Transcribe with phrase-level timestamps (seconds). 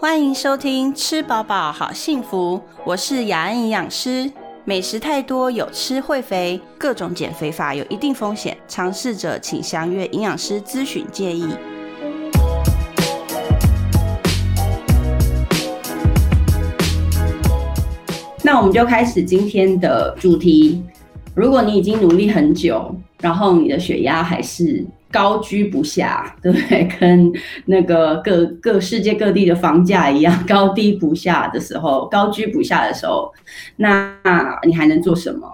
[0.00, 2.56] 欢迎收听《吃饱饱好幸福》，
[2.86, 4.30] 我是雅安营养师。
[4.64, 11.48] 美食太多有吃会肥，各种减肥法有一定风险，尝试者请详阅营养师咨询建议。
[18.44, 20.80] 那我们就开始今天的主题。
[21.34, 26.86] 如果你已经努力很久，然后你的血压还是高居不下，对 不对？
[27.00, 27.32] 跟
[27.64, 33.32] 那个各各世界各地的房价一样 高低不下的时候，高居不下的时候，
[33.76, 34.14] 那
[34.66, 35.48] 你还能做什么？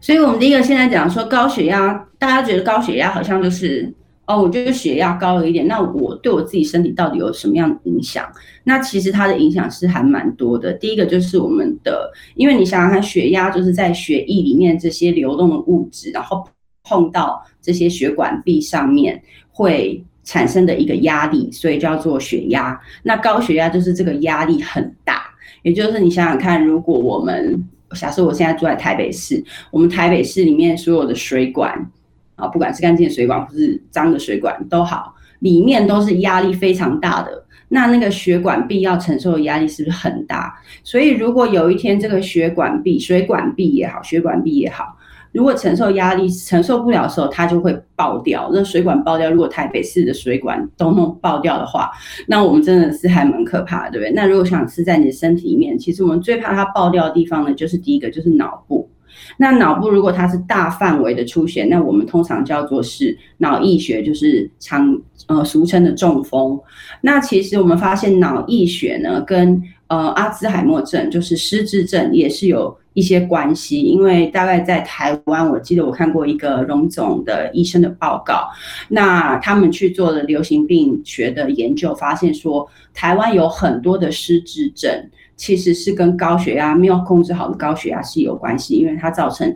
[0.00, 3.92] 所以，我们第一个现在讲说高血压，大家觉得高血压好像就是
[4.26, 8.26] 哦，我觉得血压高了一点，那我对我自己身体到底有什么样的影响？
[8.64, 10.72] 那其实它的影响是还蛮多的。
[10.72, 16.46] 第一个就是我们的，因为你想想看，血压就是在血液里面这些流动的物质，然后。
[16.86, 22.78] 碰到这些血管壁上面会产生的一个压力，所以叫做血压。
[23.02, 25.22] 那高血压就是这个压力很大，
[25.62, 27.64] 也就是你想想看，如果我们
[27.98, 31.90] 假设我现在住在台北市，我们台北市里面所有的水管
[32.36, 40.54] 啊，不管是干净的水管或是脏的水管都好，里面都是压力非常大的，那那个血管壁要承受的压力是不是很大？
[40.82, 44.96] 所以如果有一天这个血管壁、水管壁也好，血管壁也好。
[45.34, 48.48] 如果承受压力承受不了的时候，它就会爆掉。
[48.52, 51.90] 那水管爆掉，如果台北市的水管都弄爆掉的话，
[52.28, 54.12] 那我们真的是还蛮可怕的，对不对？
[54.12, 58.88] 那如果想是在你的身体里面，其实我们最怕它爆掉的地方呢，就是第一个就是脑部。
[59.36, 66.58] 那脑部如果它是大范围的出血，那我们通常叫做是脑溢血，就是常呃俗称的中风。
[67.00, 69.60] 那其实我们发现脑溢血呢，跟
[69.96, 72.76] 呃阿兹海默症，就是失智症，也是有。
[72.94, 78.48] 一些关系，因为大概在台湾，我记得我看过一个荣总的医生的报告，
[78.88, 89.52] 那他们去做了流行病学的研究，发现说台湾有很多的失智症，其实是跟高血压没有控制好的高血压是有关系，因为它造成。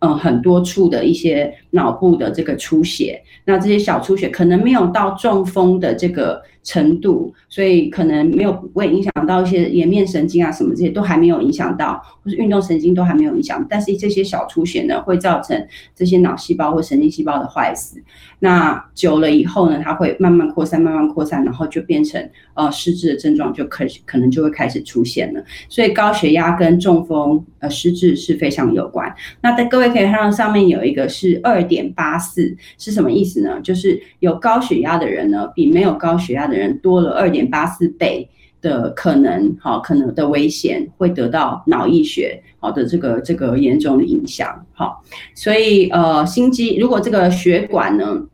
[0.00, 18.02] 嗯，很多处的一些脑部的这个出血，那这些小出血可能没有到中风的这个程度，所以可能没有不会影响到一些颜面神经啊什么这些都还没有影响到，或是运动神经都还没有影响，但是这些小出血呢，会造成这些脑细胞或神经细胞的坏死。
[18.40, 22.20] 那久了以后呢，它会慢慢扩散，慢慢扩散，然后就变成
[22.54, 25.42] 呃失智的症状，就可可能就会开始出现了。
[25.68, 29.14] 所以高血压跟中风呃失智是非常有关。
[29.40, 33.60] 那在各位可以看到上面有一个是二点八四，是什么意思呢？
[33.62, 38.28] 就是有高血压的人呢，比没有高血压的人多了二点八四倍
[38.60, 42.42] 的可能，好可能的危险会得到脑溢血。
[42.58, 45.00] 好的，这个这个严重的影响，好，
[45.34, 48.26] 所以呃，心肌如果这个血管呢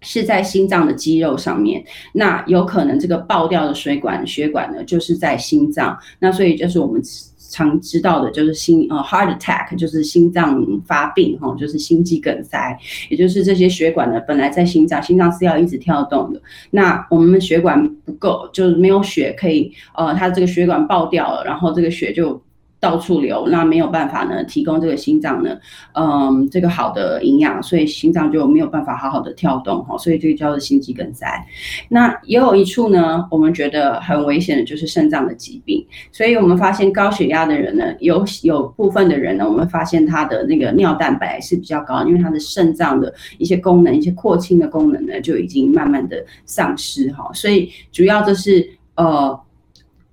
[0.00, 1.84] 是在心脏的肌肉上面，
[2.14, 7.02] 那有可能这个爆掉的水管血管呢就是在心脏，那所以就是我们
[7.50, 12.78] 常知道的就是心呃 heart attack 就是心脏发病哈，就是心肌梗塞，
[13.10, 16.40] 也就是这些血管呢本来在心脏，心脏是要一直跳动的，
[16.70, 22.40] 那我们血管不够，就是没有血可以呃，它这个血管爆掉了，然后这个血就。
[22.80, 25.56] 到处流，那没有办法呢，提供这个心脏呢，
[25.92, 31.26] 嗯，这个好的营养，所以心脏就没有办法好好的跳动哈，所以这个叫做心肌梗塞。
[31.90, 49.38] 那也有一处呢，我们觉得很危险的就是肾脏的疾病，所以我们发现高血压的人呢，有有部分的人呢，我们发现他的那个尿蛋白是比较高，因为他的肾脏的一些功能，一些扩清的功能呢，就已经慢慢的丧失哈，所以主要就是呃。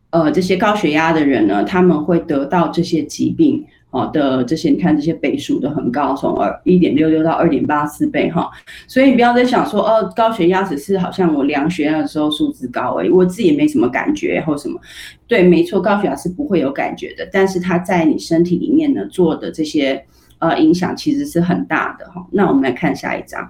[0.10, 8.50] 呃，这些高血压的人呢，他们会得到这些疾病哦的这些，你看这些倍数都很高，从二一点六六到二点八四倍哈。
[8.88, 14.80] 所以你不要再想说哦，高血压只是好像我量血压的时候数字高诶，我自己也没什么感觉或什么。
[15.28, 20.02] 对，没错，高血压是不会有感觉的，但是它在你身体里面呢做的这些
[20.40, 22.26] 呃影响其实是很大的哈。
[22.32, 23.48] 那我们来看下一张，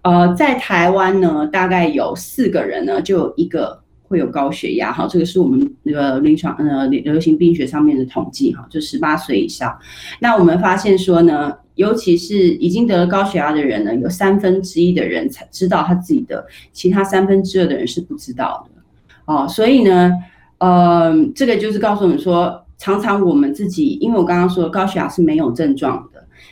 [0.00, 3.81] 呃，在台湾呢，大概有四个人呢，就有一个。
[4.12, 9.74] 会有高血压，哈，这个是我们那个临床呃流行病学上面的统计，哈，就十八岁以上。
[10.20, 18.82] 那我们发现说呢，尤其是已经得了高血压的人呢，有三分之一的人才知道他自己的，其他三分之二的人是不知道的。
[19.24, 20.12] 哦，所以呢，
[20.58, 26.06] 呃，这个就是告诉我们说，常常我们自己，因为我刚刚说高血压是没有症状。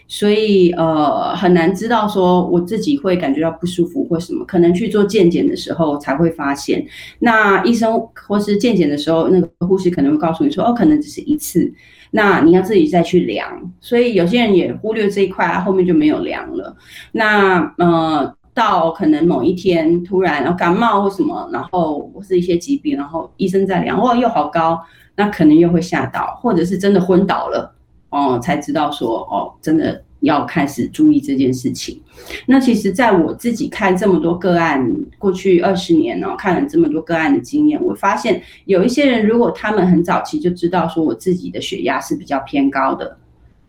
[0.09, 6.85] 所以呃很难知道说我自己会感觉到不舒服或什么，可能去做健检的时候才会发现。
[7.19, 11.73] 那医生或是健检的时候，那个护士可能会告诉你说，哦，可能只是一次，
[12.11, 13.73] 那你要自己再去量。
[13.81, 16.77] 所以有些人也忽略这一块，后面就没有量了。
[17.13, 18.35] 那呃。
[18.53, 24.79] 到可能某一天突然感冒或什么，然后或是一些疾病，然后医生在量，哇，又好高，
[25.15, 27.73] 那可能又会吓到，或者是真的昏倒了，
[28.11, 32.01] 哦，才知道说，哦，真的要开始注意这件事情。
[32.47, 34.87] 那其实，在我自己看这么多个案，
[35.19, 43.17] 过去二十年呢，看了这么多个案的经验，我发现有一些人，如果他们很早期就知道说我自己的血压是比较偏高的。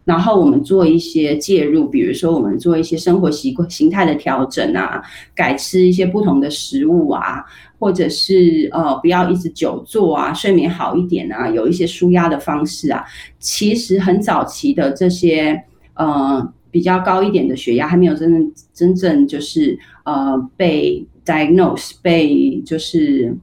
[0.04, 5.00] 然后我们做一些介入，比如说我们做一些生活习惯形态的调整啊，
[5.36, 7.46] 改吃一些不同的食物啊，
[7.82, 13.04] 或者是呃不要一直久坐啊，睡眠好一点啊，有一些舒压的方式啊。
[13.40, 15.64] 其实很早期的这些
[15.96, 23.36] 呃比较高一点的血压还没有真正真正就是呃被 diagnose 被就是。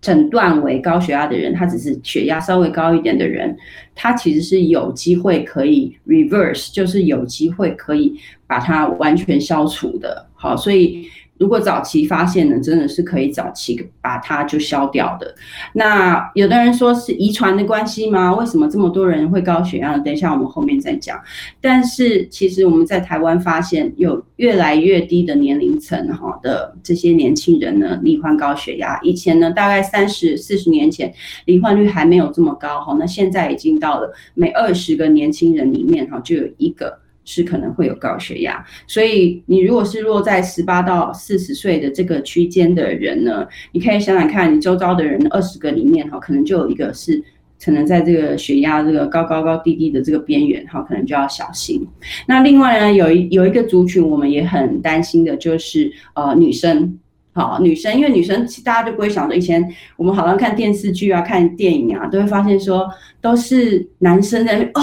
[0.00, 3.56] 诊断为高血压的人，他只是血压稍微高一点的人，
[3.96, 8.14] 他其实是有机会可以 reverse，就是有机会可以
[8.46, 10.24] 把它完全消除的。
[10.34, 11.08] 好，所以。
[11.38, 15.34] 如果早期发现呢，真的是可以早期把它就消掉的。
[15.72, 18.34] 那有的人说是遗传的关系吗？
[18.34, 19.96] 为什么这么多人会高血压？
[19.98, 21.18] 等一下我们后面再讲。
[21.60, 28.98] 但是其实我们在台湾发现有越来越低的年龄层哈的这些年轻人呢罹患高血压。
[29.02, 31.12] 以前呢大概三十四十年前
[31.46, 36.98] 罹患率还没有这么高哈，那现在已经到了每二十个年轻人里面哈就有一个。
[37.30, 47.22] 是可能会有高血压，所以你如果是落在十八到四十岁的这个区间的人呢，你可以想想看，你周遭的人二十个里面哈，可能就有一个是
[47.62, 51.86] 可能在这个血压这个高高高低低的这个边缘哈，可能就要小心。
[52.26, 56.98] 那另外呢，有一有一个族群我们也很担心的，就是呃女生，
[57.34, 59.62] 好女生，因为女生大家就不会想着以前
[59.98, 62.88] 我们好像看电视剧啊、看电影啊，都会发现说
[63.20, 64.80] 都是男生在哦。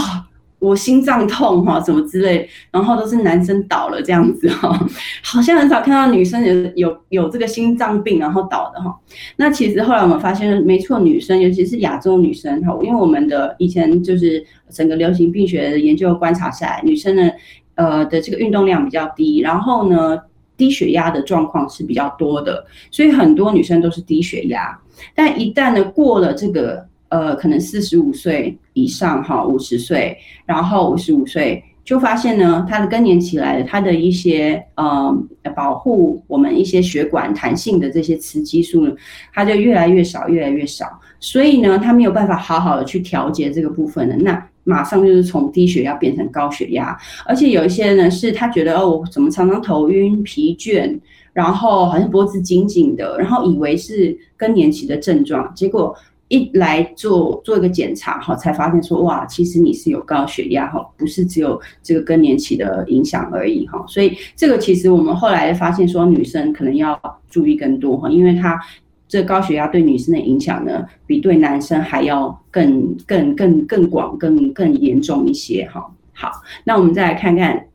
[0.60, 4.70] 我心脏痛哈，什么之类，然后都是男生倒了这样子哈，
[5.22, 8.96] 好像很少看到女生有有有这个心脏病然后倒的哈。
[9.36, 17.30] 那其实后来我们发现，没错，女生尤其是亚洲女生哈，因为我们的以前就是整个流行病学的研究观察下来，女生呢，
[17.76, 20.18] 呃的这个运动量比较低，然后呢
[20.58, 24.80] 低血压的状况是比较多的，所以很多女生都是低血压，
[25.14, 26.88] 但一旦呢过了这个。
[27.10, 35.16] 呃，可能四十五岁以上哈，五十岁，然后五十五岁就发现呢，它的更年期来了，它的一些呃
[35.56, 38.94] 保护我们一些血管弹性的这些雌激素呢，
[39.34, 51.00] 它就越来越少，越来越少，所以呢，它没有办法好好的去调节这个部分的，那马上就是从低血压变成高血压，而且有一些呢是他觉得哦，我怎么常常头晕、疲倦，
[51.34, 55.96] 然后好像脖子紧紧的，然后以为是更年期的症状，结果。
[56.28, 63.84] 一来做做一个检查哈，才发现说哇，其实你是有高血压哈，不是只有这个更年期的影响而已哈。
[63.88, 67.00] 所以这个其实我们后来发现说，女生可能要
[67.30, 68.60] 注意更多哈，因为她
[69.08, 75.86] 这高血压对女生的影响呢，比对男生还要更更更更广、更更严重一些哈。
[76.14, 76.32] 好，
[76.64, 77.68] 那我们再来看看。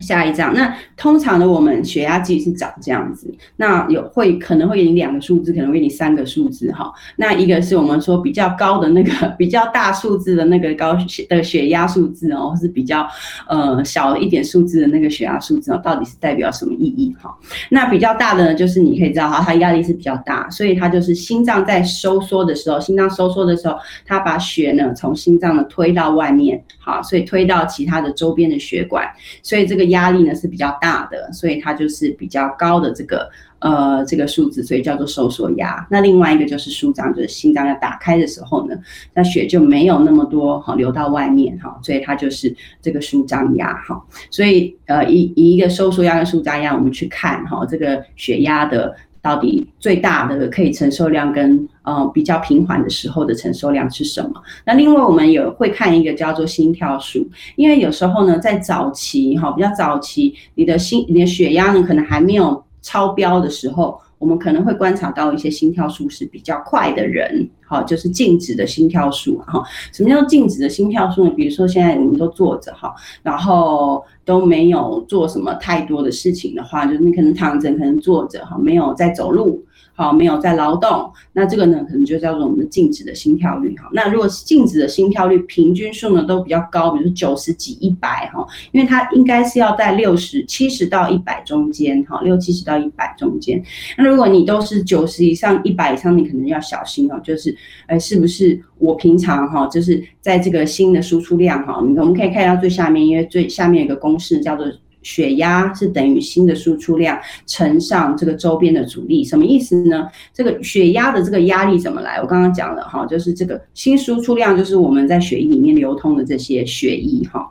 [0.00, 6.90] 下一张，那通常的我们血压计是长这样子，那有会可能会给你两个数字，可能会给你三个数字哈。
[7.16, 13.06] 那一个是我们说比较高的那个 比较大数字的那个高血的血压数字哦，是比较
[13.46, 17.36] 呃小一点数字的那个血压数字哦，到底是代表什么意义哈？
[17.68, 23.76] 那比较大的呢，就是你可以知道哈，它压力是比较大，所以它就是心脏在收缩的时候，心脏收缩的时候，
[24.06, 29.06] 它把血呢从心脏呢推到外面，好，所以推到其他的周边的血管，
[29.42, 29.89] 所以这个。
[29.90, 33.30] 压力呢是比较大的，所以它就是比较高的这个
[33.60, 35.86] 呃这个数字，所以叫做收缩压。
[35.90, 38.74] 那另外一个就是舒张，就是心脏要打开的时候呢，
[39.14, 44.02] 那血就没有那么多哈流到外面哈，所以它就是这个舒张压哈。
[44.30, 48.96] 所以呃以以一个收缩压跟舒张压，我们去看哈这个血压的。
[49.22, 54.42] 到底最大的可以承受量跟呃比较平缓的时候的承受量是什么？
[54.64, 64.00] 那另外我们也会看一个叫做心跳数，因为有时候呢在早期哈比较早期，你的心你的血压呢可能还没有超标的时候。
[64.20, 69.64] 我们可能会观察到一些心跳数是比较快的人，好，就是静止的心跳数哈。
[69.92, 71.30] 什么叫静止的心跳数呢？
[71.30, 79.64] 比如说现在我们都坐着哈，然后都没有做什么太多的事情的话，就是你可能躺着，可能坐着哈，没有在走路。
[80.00, 83.86] 好，没有在劳动，那这个呢，可能就叫做我们的静止的心跳率哈。
[83.92, 93.62] 那如果是静止的心跳率平均数呢，都比较高，比如九十几、一百哈，因为它应该是要在六十七十到一百中间哈，六七十到一百中间。
[93.98, 97.54] 那如果你都是九十以上、一百以上，你可能要小心哦，就是，
[97.84, 104.66] 哎，是不是我平常哈，就是在这个新的输出量哈，我们可以看到最下面，因为最下面有个公式叫做。
[105.02, 110.08] 血压是等于新的输出量乘上这个周边的阻力，什么意思呢？
[110.32, 112.16] 这个血压的这个压力怎么来？
[112.16, 117.50] 我刚刚讲了哈，就是这个新输出量就是我们在血液里面流通的这些血液哈。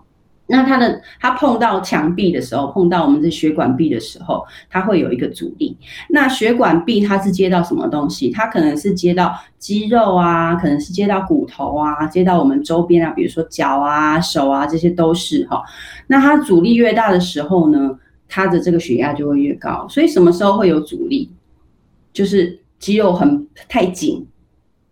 [0.50, 5.78] 那它的它碰到墙壁的时候，碰到我们的血管壁的时候，它会有一个阻力。
[6.10, 8.30] 那血管壁它是接到什么东西？
[8.32, 15.64] 它可能是接到肌肉啊，可能是接到骨头啊，接到我们周边啊，比如说脚啊、手啊，这些都是哈。
[16.08, 19.88] 那它阻力越大的时候呢，它的这个血压就会越高。
[19.88, 21.32] 所以什么时候会有阻力？
[22.12, 24.26] 就是肌肉很太紧。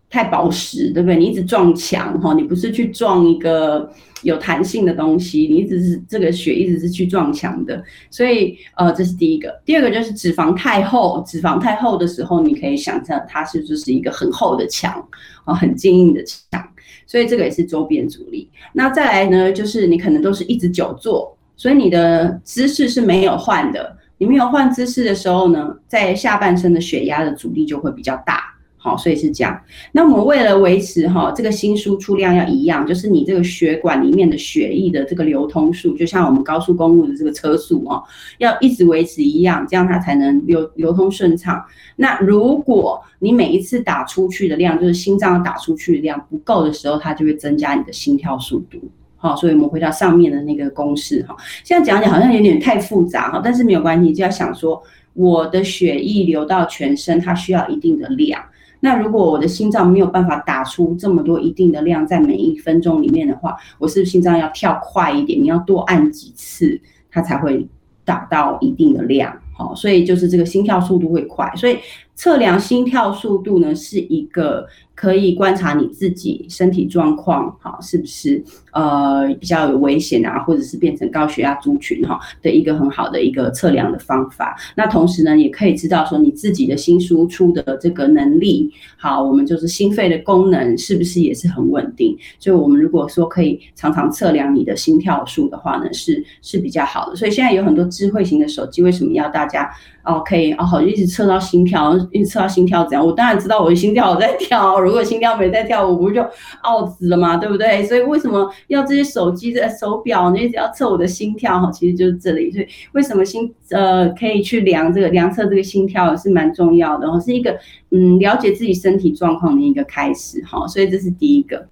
[0.09, 1.17] 太保实，对不对？
[1.17, 3.91] 你一直撞墙哈，你不是去撞一个
[4.23, 9.61] 有弹性的东西，你一直是这个血一直是去撞墙的，所以呃，这是第一个。
[9.65, 15.05] 第二个就是脂肪太厚，脂肪太厚的时候，你可以想象它是就是一个很厚的墙
[15.43, 16.65] 啊，很坚硬的墙，
[17.05, 18.49] 所以这个也是周边阻力。
[18.73, 23.97] 那再来呢，就是你可能都是一直久坐，所以你的姿势是没有换的。
[24.19, 28.56] 你没有换姿势的时候呢，在下半身的血压的阻力就会比较大。
[28.87, 29.61] 好，所以是这样。
[29.91, 38.01] 那我们为了维持哈这个新输出量要一样，就是你这个血管里面的血液的这个流通数，就像我们高速公路的这个车速哦，
[38.37, 41.61] 要一直维持一样，这样它才能流流通顺畅。
[41.97, 48.79] 那如果你每一次打出去的量，就是心脏打出去的量不够的时候，它就会增加你的心跳速度。
[49.17, 54.81] 好，所以我们回到上面的那个公式哈，现在讲讲好像有点太复杂哈，但是没有关系，就要想说
[55.13, 58.39] 我的血液流到全身，它需要一定的量。
[58.79, 65.41] 那如果我的心脏没有办法打出这么多一定的量在每一分钟里面的话，我是不是心脏要跳快一点？
[65.41, 66.79] 你要多按几次，
[67.09, 67.67] 它才会
[68.05, 69.35] 达到一定的量。
[69.55, 71.77] 好，所以就是这个心跳速度会快，所以。
[72.19, 74.65] 测量心跳速度呢，是一个
[74.97, 84.57] 可以观察你自己身体状况，哈，是不是呃比较有危险啊，或者是变成高血压族群哈的一个很好的一个测量的方法。
[84.75, 92.17] 那同时呢，也可以知道说你自己的心输出的这个能力，好，我们就是心肺的功能是不是也是很稳定？
[92.39, 97.15] 所以，我们如果说可以常常测量你的心跳数的话呢，是是比较好的。
[97.15, 99.69] 所以现在有很多智慧型的手机，为什么要大家
[100.07, 101.93] 哦可以哦好一直测到心跳？
[102.11, 103.05] 一直测到心跳怎样？
[103.05, 104.79] 我当然知道我的心跳在跳。
[104.79, 106.25] 如果心跳没在跳，我不就
[106.61, 107.35] 傲死了吗？
[107.35, 107.83] 对不对？
[107.83, 110.39] 所以为什么要这些手机的手表呢？
[110.39, 112.49] 一直要测我的心跳哈，其实就是这里。
[112.51, 117.57] 所以为什么心呃可以去量这个量测这个心跳是蛮重要的，是一个
[117.91, 120.65] 嗯了解自己身体状况的一个开始哈。
[120.67, 121.67] 所以这是第一个。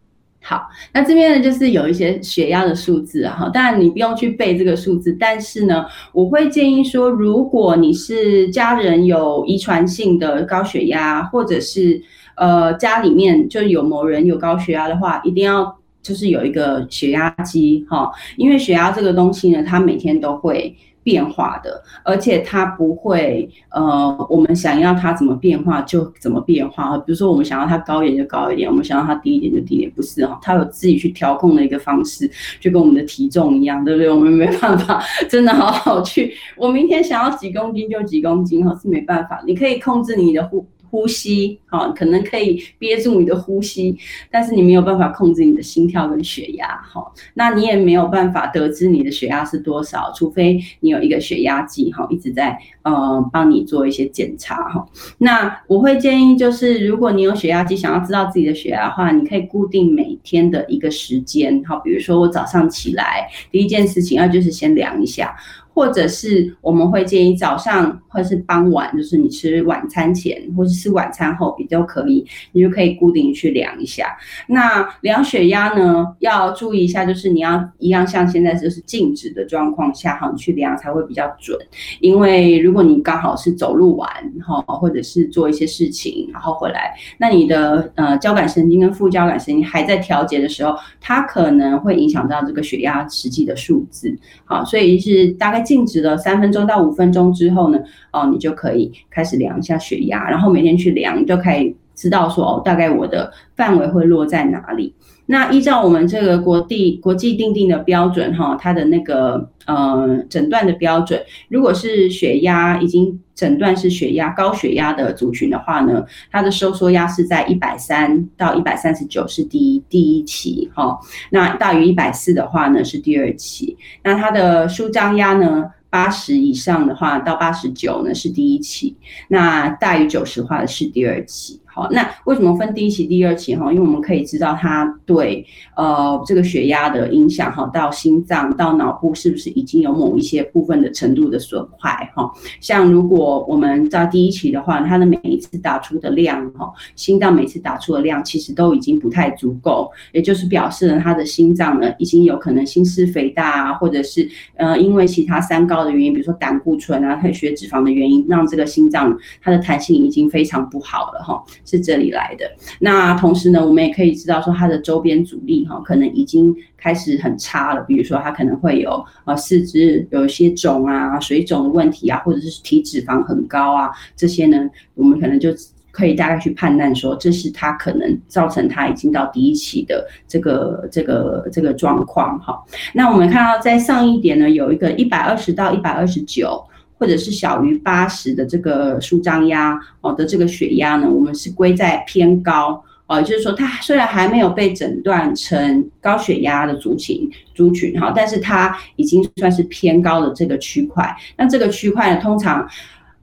[0.48, 5.84] 好，那这边呢就是有一些血压的数字啊，哈，当然你不用去背这个数字，但是呢，
[6.14, 12.00] 我会建议说，如果你是家人有遗传性的高血压，或者是
[12.36, 20.76] 呃家里面就有某人有高血压的话，一定要就是有一个血压机哈，因为血压这个东西呢，它每天都会。
[21.06, 26.98] 变化的，而且它不会，呃，我们想要它怎么变化就怎么变化。
[26.98, 30.40] 比如说，我们想要它高一点就高一点，我们想要它低一点就低一点，不是哈？
[30.42, 32.28] 它有自己去调控的一个方式，
[32.60, 34.10] 就跟我们的体重一样，对不对？
[34.10, 39.44] 我们没办法 真的好好去，我明天想要几公斤就几公斤哈，是没办法。
[39.46, 40.66] 你可以控制你的呼。
[40.96, 43.98] 呼吸，好，可能可以憋住你的呼吸，
[44.32, 54.88] 但是你没有办法控制你的心跳跟血压，哈，那你也没有办法得知你的血压是多少，除非你有一个血压计，哈，一直在呃帮你做一些检查，哈。
[55.18, 65.36] 那我会建议就是，如果你有血压计，想要知道自己的血压的话，你可以固定每天的一个时间，好，比如说我早上起来第一件事情要就是先量一下。
[65.76, 74.16] 或者是我们会建议早上或是傍晚，就是你吃晚餐前或者吃晚餐后也都可以，你就可以固定去量一下。
[74.48, 81.60] 那量血压呢，要注意一下，就是你要一样像现在就是静止的状况下哈，去量才会比较准。
[82.00, 84.10] 因为如果你刚好是走路完
[84.48, 94.18] 哈，或者是做一些事情然后回来，那你的呃交感神经跟副交感神经还在调节的时候，它可能会影响到这个血压实际的数字。
[94.46, 95.65] 好，所以是大概。
[95.66, 97.80] 静止了三分钟到五分钟之后呢，
[98.14, 104.94] 哦，你就可以开始量一下血压，然后每天去量，就可以知道说哦，大概我的范围会落在哪里。
[105.28, 121.00] 那依照我们这个国地国际定定的标准哈，它的那个呃诊断的标准，如果是血压已经诊断是血压高血压的族群的话呢，它的收缩压是在一百三到一百三十九是第一第一期哈，
[121.32, 125.72] 那大于一百四的话呢是第二期，那它的舒张压呢？
[125.88, 128.94] 八十以上的话，到八十九呢是第一期，
[129.30, 131.62] 那大于九十的话是第二期。
[131.76, 133.70] 好，那为什么分第一期、第二期哈？
[133.70, 142.32] 因为我们可以知道它对呃这个血压的影响哈，到心脏、到脑部是不是已经有某一些部分的程度的损坏哈？
[142.62, 161.44] 像如果我们在第一期的话，它的每一次打出的量哈，心脏每次打出的量其实都已经不太足够，也就是表示了，它的心脏呢已经有可能心室肥大啊，或者是呃因为其他三高的原因，比如说胆固醇啊、还有血脂肪的原因，让这个心脏它的弹性已经非常不好了哈。
[161.66, 162.50] 是这里来的。
[162.80, 167.82] 那同时呢，我们也可以知道说，它的周边阻力哈，可能已经开始很差了。
[167.82, 175.50] 比如说，它可能会有呃四肢有一些肿啊、水肿的问题啊，或者是体脂肪很高啊，这些呢，我们可能就
[175.92, 182.64] 可以大概去判断说，这是它可能造成它已经到第一期的这个这个这个状况哈。
[182.94, 186.64] 那我们看到在上一点呢，有一个一百二十到一百二十九。
[186.98, 201.16] 或者是小于八十的这个舒张压哦的这个血压呢，我们是归在偏高哦，也就是说它虽然还没有被诊断成高血压的族群族群哈，但是它已经算是偏高的这个区块。
[201.38, 202.68] 那这个区块呢，通常。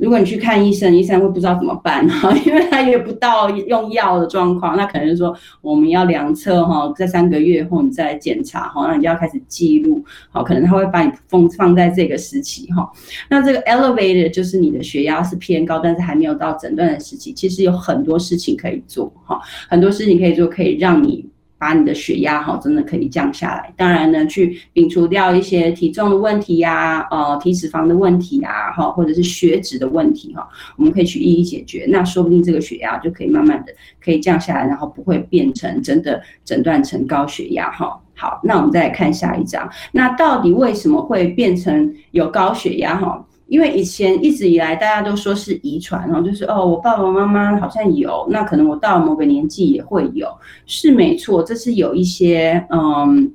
[0.03, 12.91] 如果你去看医生，医生会不知道怎么办哈， 因为他也不到用药的状况，那可能说我们要量测哈，在三个月后你再来检查哈，那你就要开始记录，好，可能他会把你放放在这个时期哈。
[13.31, 21.25] 那这个 elevated 就是你的血压是偏高，但是还没有到诊断的时期，其实有很多事情可以做哈，很多事情可以做，可以让你。
[21.63, 23.73] 把你的血压哈，真的可以降下来。
[23.77, 31.87] 当然呢，去摒除掉一些体重的问题呀，呃，体脂肪的问题呀，哈，或者是血脂的问题哈，我们可以去一一解决。
[31.89, 33.73] 那说不定这个血压就可以慢慢的
[34.05, 37.97] 可以降下来，然后不会变成真的诊断成高血压哈。
[38.17, 39.71] 好，那我们再来看下一张。
[39.93, 43.25] 那到底为什么会变成有高血压哈？
[43.53, 50.27] 因为以前一直以来大家都说是遗传然后，就是哦，我爸爸妈妈好像有，那可能我到某个年纪也会有，
[50.65, 53.31] 是没错，这是有一些嗯。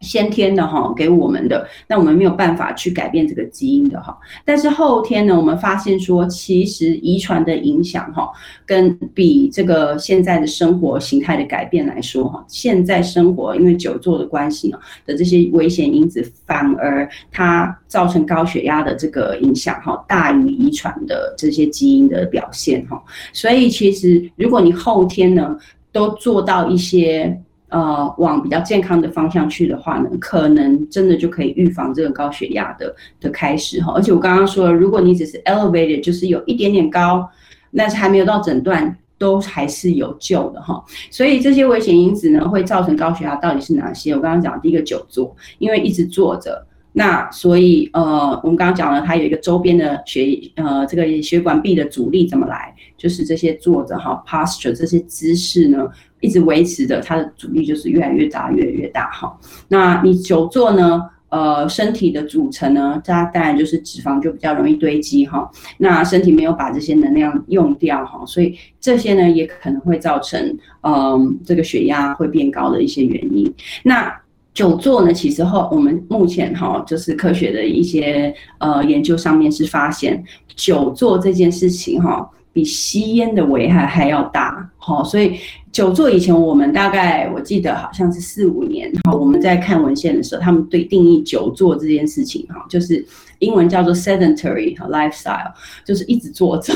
[0.00, 4.16] 先天的哈给我们的，那我们没有办法去改变这个基因的哈。
[4.44, 8.30] 但是后天呢，我们发现说，其实遗传的影响哈，
[8.64, 23.02] 跟比这个现在的生活形态的改变来说哈，现在生活因为久坐的关系呢的这些危险因子，反而它造成高血压的这个影响哈，大于遗传的这些基因的表现哈。
[23.32, 25.56] 所以其实如果你后天呢
[25.90, 27.36] 都做到一些。
[27.70, 33.92] 呃，往比较健康的方向去的话呢，可能真的就可以预防这个高血压的的开始哈。
[33.94, 37.28] 而且我刚刚说了，如果你只是 elevated，就是有一点点高，
[37.70, 40.82] 那是还没有到诊断，都还是有救的哈。
[41.10, 44.14] 所以这些危险因子呢，会造成高血压到底是哪些？
[44.14, 52.74] 我刚刚讲第一个久坐，因为一直坐着，那所以呃，我们刚刚讲了，它有一个周边的血呃这个血管壁的阻力怎么来？
[52.96, 55.86] 就是这些坐着哈 posture 这些姿势呢。
[56.20, 59.38] 一直维持的，它的阻力就是越来越大，越来越大哈。
[59.68, 61.10] 那你久坐呢？
[61.30, 65.46] 呃，身体的组成呢，它当然就是脂肪就比较容易堆积哈。
[65.76, 73.54] 那身体没有把这些能量用掉哈，所以这些呢也可能会造成嗯这个血压会变高的一些原因。
[73.82, 74.10] 那
[74.54, 80.24] 久坐呢，其实后我们目前哈就是科学的一些呃研究上面是发现
[80.56, 82.26] 久坐这件事情哈。
[82.50, 85.38] 比吸烟的危害还要大，好，所以
[85.70, 93.04] 久坐以前我们大概我记得好像是四五年，好，我们在看文献的时候，他们对定义久坐这件事情，哈，就是。
[93.40, 95.52] 英文叫做 sedentary 和 lifestyle，
[95.84, 96.74] 就是一直坐着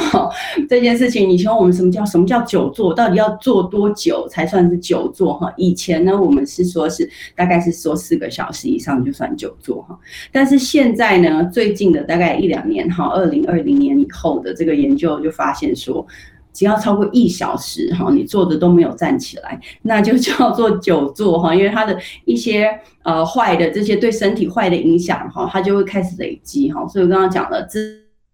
[0.68, 1.28] 这件事情。
[1.28, 2.94] 以前我们什么叫什么叫久坐？
[2.94, 5.34] 到底要坐多久才算是久坐？
[5.34, 9.98] 哈，以前呢，我们是说是大概是说四个小时以上就算久坐哈。
[10.30, 16.06] 但是现在呢，最近的大概一两年哈，二零二零年以后的这个研究就发现说。
[16.52, 22.68] 只要超过一小时哈，你坐的都没有站起来， 那就叫做久坐哈，因为它的一些
[23.02, 27.62] 呃坏的这些对身体坏的影响哈，它就会开始累积哈，所以我刚刚讲了。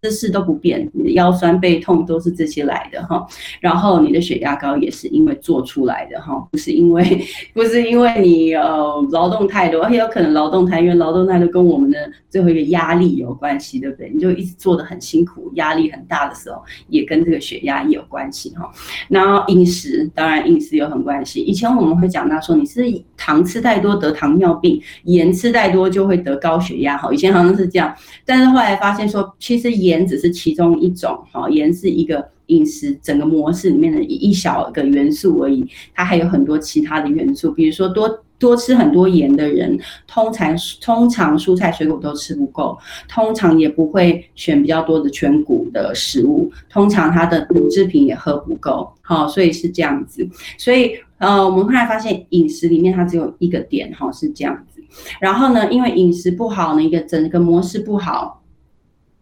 [0.01, 3.27] 姿势都不变，你的腰酸背痛都是这些来的哈。
[3.61, 7.21] 然后你的血压高也是因为做出来的哈，不是因为
[7.53, 11.99] 不是因为你呃劳动太多，而且有可能劳动太，因为劳动太多跟我们的
[12.31, 14.09] 最后一个压力有关系，对不对？
[14.15, 18.71] 你就一直做的很辛苦，压力很大的时候，也跟这个血压也有关系哈。
[19.09, 22.83] 然后饮食当然饮食有很关系，以前我们会讲到说你是
[23.17, 27.13] 糖吃太多得糖尿病，盐吃太多就会得高血压哈。
[27.13, 27.93] 以前好像是这样，
[28.25, 29.88] 但是后来发现说其实盐。
[29.89, 50.29] 盐只是其中一种，哈，盐是一个饮食整个模式里面的一一小个元素而已，它还有很多其他的元素，比如说多多吃很多盐的人，通常通常蔬菜水果都吃不够，通常也不会选比较多的全谷的食物，通常他的乳制品也喝不够，好，所以是这样子。
[50.57, 54.81] 所以呃，我们后来发现饮食里面它只有一个点，哈，是这样子。
[55.21, 58.41] 然后呢，因为饮食不好呢，一个整个模式不好。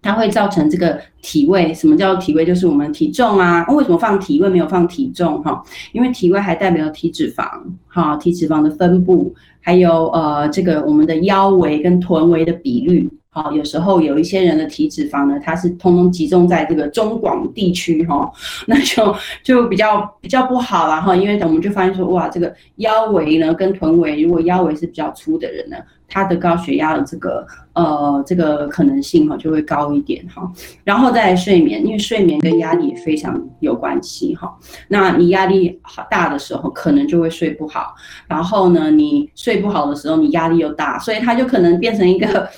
[0.07, 2.47] 它会造成这个体位，什么叫体位？
[2.47, 3.67] 就是我们体重啊。
[3.71, 5.43] 为什么放体位没有放体重？
[5.43, 5.61] 哈，
[5.93, 7.45] 因为体位还代表了体脂肪，
[7.89, 13.11] 哈，体脂肪的分布，还有呃这个我们的腰围跟臀围的比率。
[13.37, 18.33] 啊，有时候有一些人的体脂肪呢，它是通通集中在这个中广地区哈，
[18.67, 25.77] 那就就比较比较不好了哈，因为我们就发现说，哇，这个腰围呢跟臀围，如果腰围是比较粗的人呢，
[26.09, 30.51] 他的高血压的这个呃这个可能性哈就会高一点哈。
[30.83, 34.51] 然后再来睡眠，因为睡眠跟压力也非常有关系哈。
[34.89, 37.95] 那你压力好大的时候，可能就会睡不好。
[38.27, 42.49] 然后呢，你睡不好的时候，你压力又大，所以它就可能变成一个。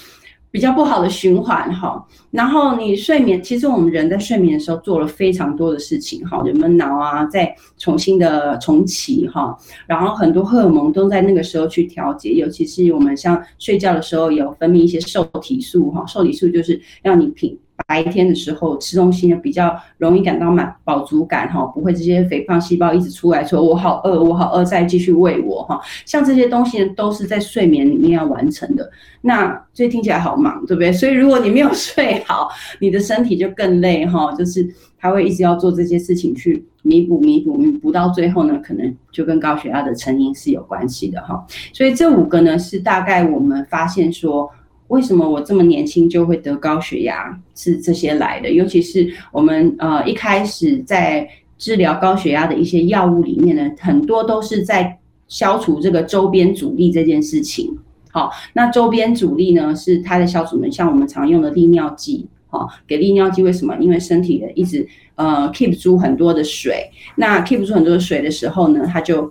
[0.51, 9.57] 比较不好的循环哈，然后你睡眠，其实我们人在睡眠的时候做了非常多的事情哈，人们脑啊在重新的重启哈，
[9.87, 17.59] 然后很多荷尔蒙都在那个时候去调节，尤其是我们像睡觉的时候有分泌一些受体素哈，受体素就是让你平。
[17.87, 25.81] 白天的时候吃东西呢，比较容易感到满饱足感哈，不会这些肥胖细胞一直出来说我好饿，我好饿，再继续喂我哈。
[26.05, 28.91] 像这些东西呢，都是在睡眠里面要完成的。
[29.21, 30.93] 那这听起来好忙，对不对？
[30.93, 32.49] 所以如果你没有睡好，
[32.81, 41.47] 你的身体就更累哈，就是它会一直要做这些事情去弥补、弥补、弥补，到最后呢，可能就跟高血压的成因是有关系的哈。
[41.73, 44.51] 所以这五个呢，是大概我们发现说。
[44.89, 47.39] 为什么我这么年轻就会得高血压？
[47.55, 57.77] 是这些来的，尤其是我们呃一开始在治疗高血压的一些药物里面呢，很多都是在消除这个周边阻力这件事情。
[58.11, 63.77] 好，那周边阻力呢是它的消除呢，像我们常用的利尿剂，好，给利尿剂为什么？
[63.79, 69.31] 因为身体的一直呃 keep 住很多的水，那 keep 住很多的水的时候呢，它就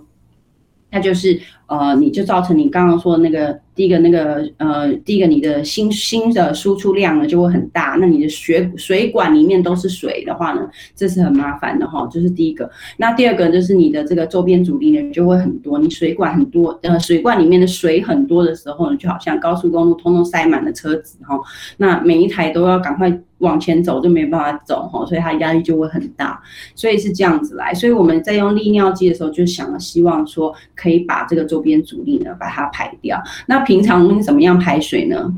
[0.90, 3.58] 那就是呃，你就造成你刚刚说的那个。
[3.78, 12.68] 第一个那个呃，第一个你的新新的输出量呢就会很大，那你的血水管里面都是水的话呢，这是很麻烦的哈，这是第一个。
[12.96, 21.38] 那第二个就是你的这个周边阻力呢就会很多，你水管很多，呃，水管里面的水很多的时候呢，就好像高速公路通通塞满了车子哈，
[21.76, 26.42] 那每一台都要赶快往前走，就没办法走哈，所以它压力就会很大，
[26.74, 27.72] 所以是这样子来。
[27.72, 33.68] 所以我们在用利尿剂的时候，就想了希望说可以把这个周边阻力呢把它排掉，那。
[33.68, 35.30] 平常怎么样排水呢？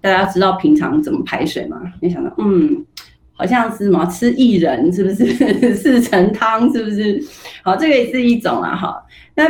[0.00, 1.78] 大家知道平常怎么排水吗？
[2.00, 2.82] 你想到，嗯，
[3.34, 5.26] 好像是什么吃薏仁，是不是？
[5.76, 7.22] 四神汤，是不是？
[7.62, 8.74] 好，这个也是一种啊。
[8.74, 9.04] 哈，
[9.34, 9.44] 那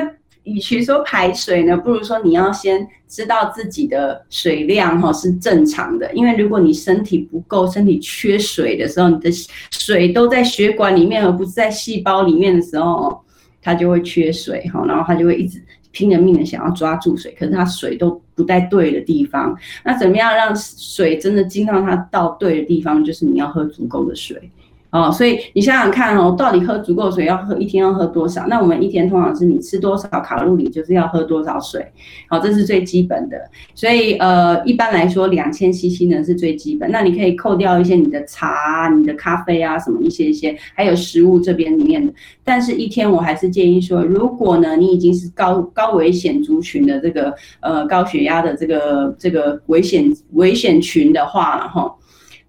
[0.47, 6.11] 与其说排水呢，不如说你要先知道自己的水量哈是正常的。
[6.15, 9.31] 因为如果你身体不够，身体缺水的时候，你的
[9.71, 13.21] 水都在血管里面，而不是在细胞里面的时候，
[13.61, 15.63] 它就会缺水哈，然后它就会一直。
[15.93, 19.57] 拼了命的想要抓住水，可是它水都不在对的地方。
[19.83, 23.03] 那怎么样让水真的进到它到对的地方？
[23.03, 24.51] 就是你要喝足够的水。
[24.91, 28.47] 哦，所以你想想看哦，到底喝足够水要喝一天要喝多少？
[28.47, 31.85] 那我们一天通常是你吃多少卡路里，就是要喝多少水。
[32.29, 33.37] 好，这是最基本的。
[33.75, 36.91] 所以呃，一般来说两千 CC 呢是最基本。
[36.91, 42.13] 那你可以扣掉一些你的茶、你的咖啡啊什么一些一些，还有食物这边里面的。
[42.45, 51.93] 但是一天我还是建议说，如果呢你已经是高高危险族群的这个呃高血压的这个这个危险危险群的话了哈。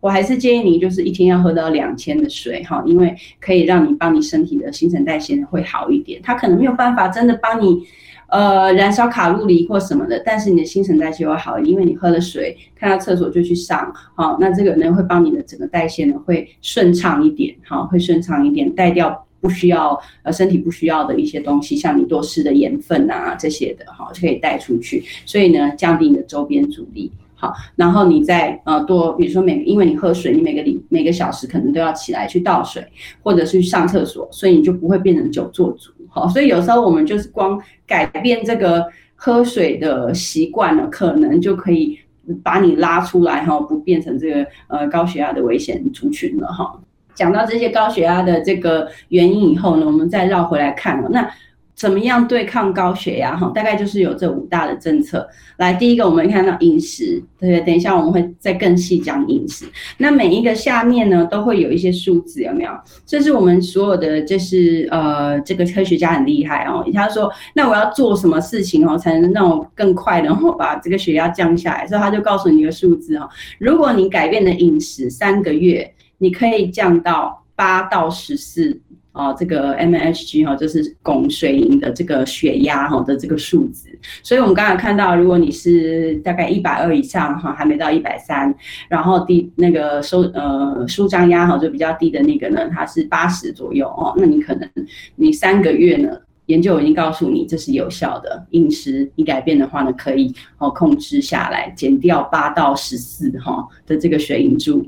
[0.07, 6.17] 我还是建议你，就是一天要喝到两千的水哈，因为可以让你帮你身体的新陈代谢会好一点。
[6.23, 7.83] 它可能没有办法真的帮你，
[8.29, 27.11] 呃，燃烧卡路里或什么的，但是你的新陈代谢会好，因为你喝了水，看到厕所就去上，好，那这个呢会帮你的整个代谢呢会顺畅一点，哈，会顺畅一点，带掉不需要呃身体不需要的一些东西，像你多吃的盐分啊这些的，哈，就可以带出去，所以呢降低你的周边阻力。
[27.39, 32.83] 好，然后你再呃多，比如说每因为你喝水，你每个里每个小时可能都要起来去倒水，
[33.21, 35.91] 或者是去上厕所，所以你就不会变成久坐族。
[36.09, 38.83] 好，所以有时候我们就是光改变这个
[39.15, 41.99] 喝水的习惯呢，可能就可以
[42.43, 46.81] 把你拉出来哈，不变成这个呃高血压的危险族群了哈。
[47.13, 51.29] 讲到这些高血压的这个原因以后呢，我们再绕回来看了那。
[51.77, 53.37] 怎么样对抗高血压？
[53.37, 55.29] 哈，大概就是有这五大的政策。
[55.57, 57.61] 来，第一个我们看到饮食，对？
[57.61, 59.63] 等一下我们会再更细讲饮食。
[59.99, 62.71] 那每一个下面呢，都会有一些数字，有没有？
[63.05, 66.83] 这是我们所有的，就是呃，这个科学家很厉害哦。
[66.95, 71.85] 他说，那我要做什么事情哦，才能让我更快的把这个血压降下来？
[71.85, 78.81] 所以他就告诉你一个数字哈，如果你改变了饮食三个月，你可以降到八到十四。
[79.17, 88.53] 哦，这个 M H G 哈，就是汞水银的这个血压哈的这个数值，所以我们刚才看到，如果你是大概一百二以上哈，还没到一百三，
[88.87, 94.69] 然后低那个收呃舒张压哈就比较低的那个呢，它是八十左右哦，那你可能
[95.15, 96.09] 你三个月呢，
[96.45, 104.87] 研究已经告诉你这是有效的，饮食你改变的话呢，可以哦控制下来，减掉八到十四哈的这个水银柱。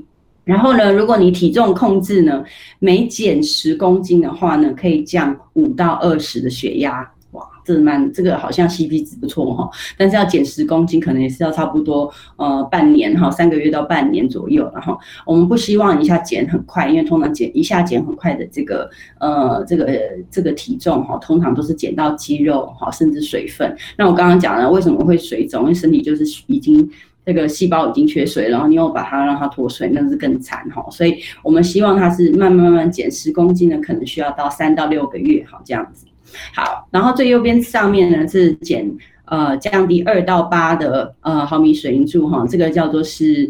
[0.50, 2.42] 然后呢，如果你体重控制呢，
[2.80, 7.08] 每减十公斤的话呢，可以降五到二十的血压。
[7.30, 9.70] 哇，这蛮这个好像 CP 值不错哈。
[9.96, 14.68] 但是要减十公斤，可能也是要差不多呃半年哈，三个月到半年左右。
[14.74, 19.96] 然后我们不希望一下减很快，因为通常减一下减很快的这个呃这个
[20.28, 23.72] 这个体重哈，通常都是减到肌肉哈，甚至水分。
[23.96, 26.90] 那我刚刚讲了为什么会水肿，因为身体就是已经。
[27.30, 30.84] 这个细胞已经缺水，然后你又把它让它脱水，那是更惨哈。
[30.90, 36.06] 所以我们希望它是慢慢慢慢减十公斤呢，可能需要到三到六个月哈这样子。
[36.52, 38.90] 好，然后最右边上面呢是减
[39.26, 43.48] 呃降低二到八的呃毫米水银柱哈，这个叫做是。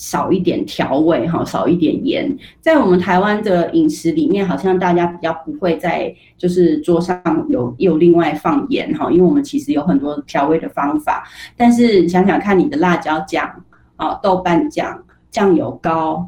[0.00, 11.28] 少一点调味哈，少一点盐，在我们台湾的饮食里面，好像大家比较不会在就是桌上有有另外放盐哈，因为我们其实有很多调味的方法。
[11.54, 13.46] 但是想想看，你的辣椒酱
[13.96, 16.26] 啊、豆瓣酱、酱油膏，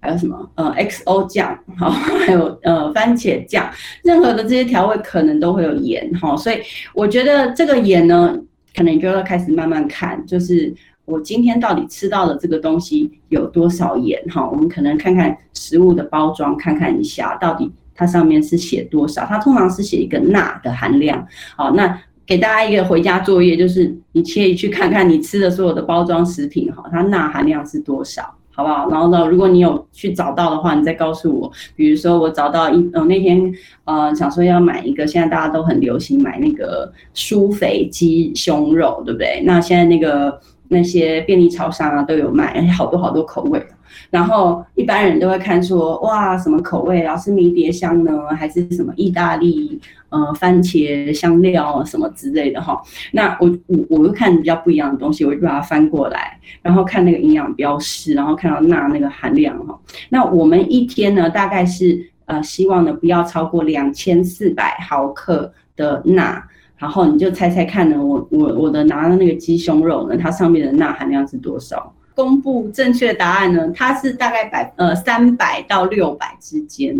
[0.00, 3.70] 还有什么呃 XO 酱哈，还有呃番茄酱，
[4.02, 6.56] 任何的这些调味可能都会有盐哈，所以
[6.92, 8.36] 我觉得这个盐呢，
[8.74, 10.74] 可能就要开始慢慢看，就是。
[11.04, 14.22] 我今天到底吃到的这个东西有多少盐？
[14.30, 19.24] 哈，我们可能看看食物的包装，看看一下到底它上面是写多少。
[19.26, 21.26] 它通常是写一个钠的含量。
[21.56, 28.88] 好，那给大家一个回家作业，就是你可以去看看你吃的所有的包装食品，哈，它钠含量是多少，好不好？
[28.88, 31.50] 然后呢，如果你有去找到的话，你再告诉我。
[31.74, 33.52] 比如说我找到一，呃，那天
[33.86, 39.42] 呃想说要买一个，现在大家都很流行买那个苏肥鸡胸肉，对不对？
[39.44, 40.40] 那现在那个。
[40.72, 43.64] 那些便利超商啊都有卖，而且好多好多口味。
[44.10, 47.16] 然后一般人都会看说，哇，什么口味啊？
[47.16, 52.80] 是迷迭香呢，还是什么意大利呃番茄香料什么之类的哈？
[53.12, 59.78] 那我我我会看比较不一样的东西，我就把它翻过来，然后看那个营养标识，然后看到钠那个含量哈。
[60.08, 66.42] 那我们一天呢，大概是呃希望呢不要超过两千四百毫克的钠。
[66.82, 68.04] 然后你就猜猜看呢？
[68.04, 70.16] 我我我的拿的那个鸡胸肉呢？
[70.16, 71.94] 它上面的钠含量是多少？
[72.12, 73.70] 公布正确答案呢？
[73.72, 76.92] 它是大概百呃三百到六百之间。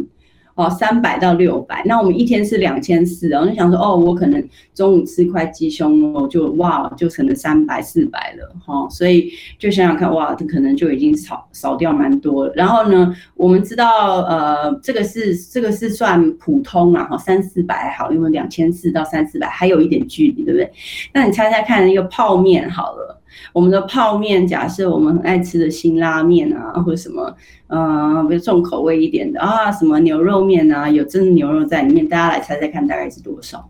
[0.55, 12.53] 哦，三百到六百，那我们一天是两千四，我就想说，哦，我可能中午吃块鸡胸肉，就哇，就成了三百四百了，哈，所以就想想看，哇，这可能就已经少少掉蛮多了。
[12.55, 20.71] 然后呢，我们知道，呃，这个是这个是算普通啊，哈，三四百好，因为两千四到三四百还有一点距离，对不对？
[21.15, 23.22] 那你猜猜看，一个泡面好了。
[23.53, 27.35] 我们的泡面，假设我们很爱吃的辛拉面啊，或者什么，
[27.67, 33.69] 呃，比如重口味一点的啊，什么牛肉面啊，有真的牛肉在里面，大家来猜猜看，大概是多少？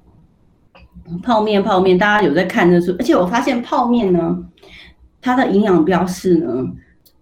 [1.22, 4.38] 泡面，泡面，大家有在看的书，而且我发现泡面呢，
[5.20, 6.64] 它的营养标示呢，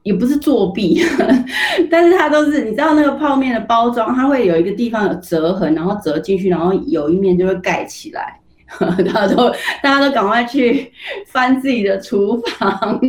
[0.02, 1.02] 也不是作弊，
[1.90, 8.39] 但是它都是，你知道那个泡面的包装，它会有一个地方有折痕，然后折进去，然后有一面就会盖起来。
[9.12, 9.50] 大家都，
[9.82, 10.92] 大家都赶快去
[11.26, 13.00] 翻自己的厨房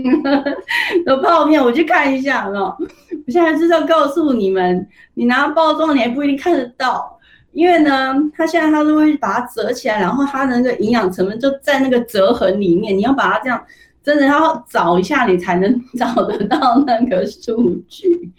[1.06, 2.76] 的泡面，我去看一下，哦？
[2.80, 7.20] 我现在就是要告诉你们，你拿包装你还不一定看得到，
[7.52, 13.64] 因为呢，它现在它都会把它折起来，然后它的那个营养成分就在那个折痕里面，你要把它这样，
[14.04, 18.32] 真的要找一下你才能 找得到那个数据，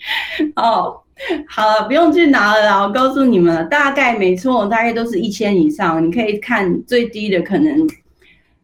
[0.56, 1.01] 哦。
[1.46, 2.82] 好了，不用去拿了啦。
[2.82, 6.04] 我告诉你们，大概没错，大概都是一千以上。
[6.04, 7.88] 你可以看最低的，可能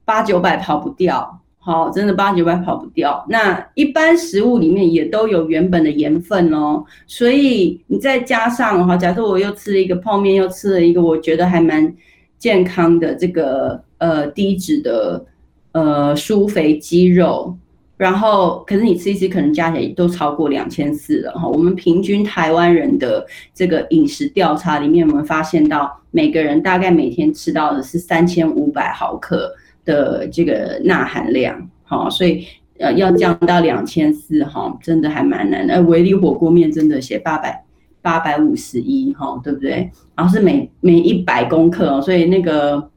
[0.05, 1.41] 八九百跑不掉。
[1.61, 3.25] 好，真的八九百跑不掉。
[3.29, 11.95] 那一般食物里面也都有原本的盐分哦，所以你再加上哈，假设我又吃了一个泡面，又吃了一个我觉得还蛮
[12.39, 15.27] 健康的这个呃低脂的
[15.73, 17.57] 呃舒肥鸡肉。
[17.99, 21.49] 然后可是你吃一吃，可能加起来都超过两千四了哈。
[21.49, 29.53] 我们平均台湾人的这个饮食调查里面，我们发现到每个人大概每天吃到的是三千五百毫克
[29.85, 32.47] 的这个钠含量，好，所以
[32.79, 35.83] 呃要降到两千四哈，真的还蛮难的。
[35.83, 37.65] 维力火锅面真的写八百
[38.01, 39.91] 八百五十一哈，对不对？
[40.15, 42.89] 然后是每每一百公克，所以那个。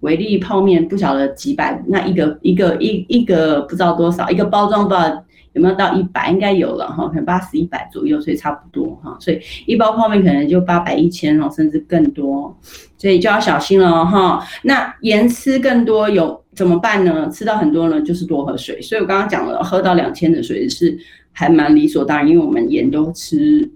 [0.00, 12.56] 维力泡面不晓得几百，那一个一个一一个不知道多少，一个包装不知道有没有到一百，应该有了哈，可能八十一百左右，所以差不多哈，所以一包泡面可能就八百一千哦，甚至更多，
[12.96, 14.46] 所以就要小心了哈。
[14.62, 17.28] 那盐吃更多有怎么办呢？
[17.30, 18.80] 吃到很多呢，就是多喝水。
[18.80, 20.96] 所以我刚刚讲了，喝到两千的水是
[21.32, 23.68] 还蛮理所当然，因为我们盐都吃。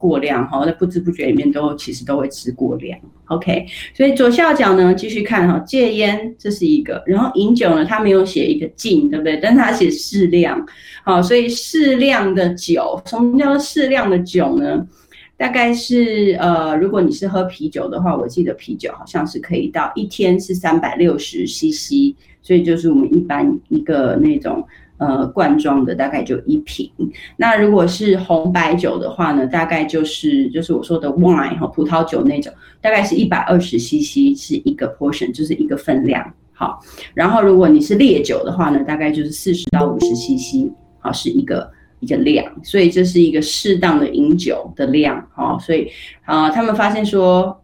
[0.00, 3.66] 过量哈，在不知不觉里面都其实都会吃过量，OK。
[3.94, 9.38] 所以左下角呢，继续看哈，戒烟这是一个，然后饮酒呢，它没有写一个禁，对不对？
[9.42, 10.66] 但它写适量，
[11.04, 14.88] 好，所以适量的酒，什么叫适量的酒呢？
[15.36, 24.66] 大概是呃，如果你是喝啤酒的话，我记得啤酒好像是可以到一天是三百六十 CC，所以就是我们一般一个那种。
[25.00, 26.90] 呃，罐装的大概就一瓶。
[27.38, 36.22] 那如果是红白酒的话呢，大概就是就是我说的 wine 哈，葡萄酒那种，大概是一百二十 CC 是一个 portion，就是一个分量。
[36.52, 36.78] 好，
[37.14, 42.44] 然后如果你是烈酒的话呢，大概就是四十到五十 CC，好是一个一个量。
[42.62, 45.26] 所以这是一个适当的饮酒的量。
[45.34, 45.90] 好，所以
[46.26, 47.56] 啊，他们发现说。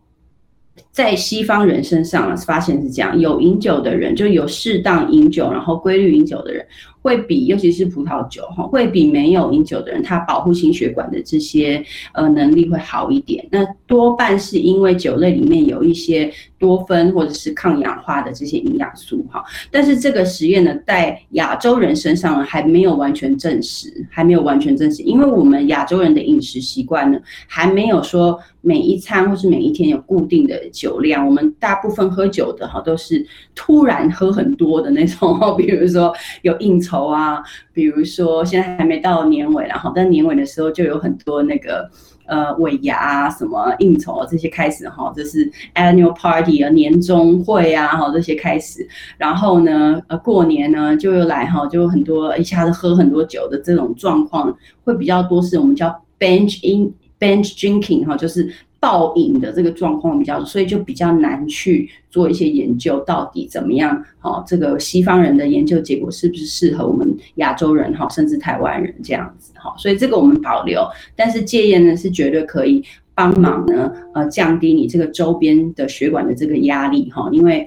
[0.93, 6.67] 在西方人身上啊，发现是这样，有饮酒的人，就有适当饮酒，然后规律饮酒的人，
[7.07, 11.81] 会比尤其是葡萄酒哈，会比没有饮酒的人，他保护心血管的这些
[12.13, 13.47] 呃能力会好一点。
[13.49, 19.45] 那多半是因为酒类里面有一些多酚或者是抗氧化的这些营养素哈。
[19.71, 28.37] 但是这个实验呢，在亚洲人身上呢，还没有完全证实，还没有完全证实，因为我们亚洲人的饮食习惯呢，还没有说。
[28.63, 41.91] 每一餐或是每一天有固定的酒量，我们大部分喝酒的哈都是突然喝很多的那种， 比如说有应酬头啊，比如说现在还没到年尾，然后但年尾的时候就有很多那个
[42.27, 56.93] 呃尾牙啊什么应酬啊这些开始哈，这是 annual party 啊年终会啊哈这些开始，然后呢呃过年呢就又来哈就很多一下子喝很多酒的这种状况会比较多，是我们叫 bench in。
[57.19, 58.53] Bench drinking 哈，就是
[58.87, 64.01] 倒影的这个状况比较，所以就比较难去做一些研究，到底怎么样？
[64.21, 67.93] 哈，这个西方人的研究结果是不是适合我们亚洲人？
[67.97, 69.53] 哈，甚至台湾人这样子？
[69.57, 72.81] 哈，所以这个我们保留，但是戒烟呢是绝对可以
[73.13, 77.67] 帮忙呢，呃，降低你这个周边的血管的这个压力哈，因为。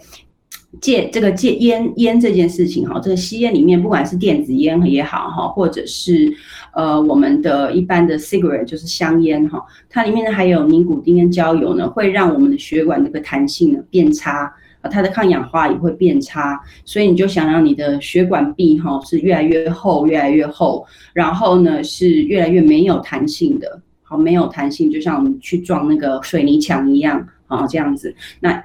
[0.82, 6.32] 戒这个戒烟烟这件事情哈，这个吸烟里面不管是电子烟也好哈，或者是
[6.74, 14.54] 呃我们的一般的 cigarette 就是香烟哈，它里面呢还有尼古丁跟焦油呢，会让我们的血管这个弹性呢变差，
[14.92, 28.64] 它的抗氧化也会变差，所以你就想让你的血管壁哈是越来越厚越来越厚，然后呢是越来越没有弹性的，好没有弹性，就像我们去撞那个水泥墙一样啊这样子那。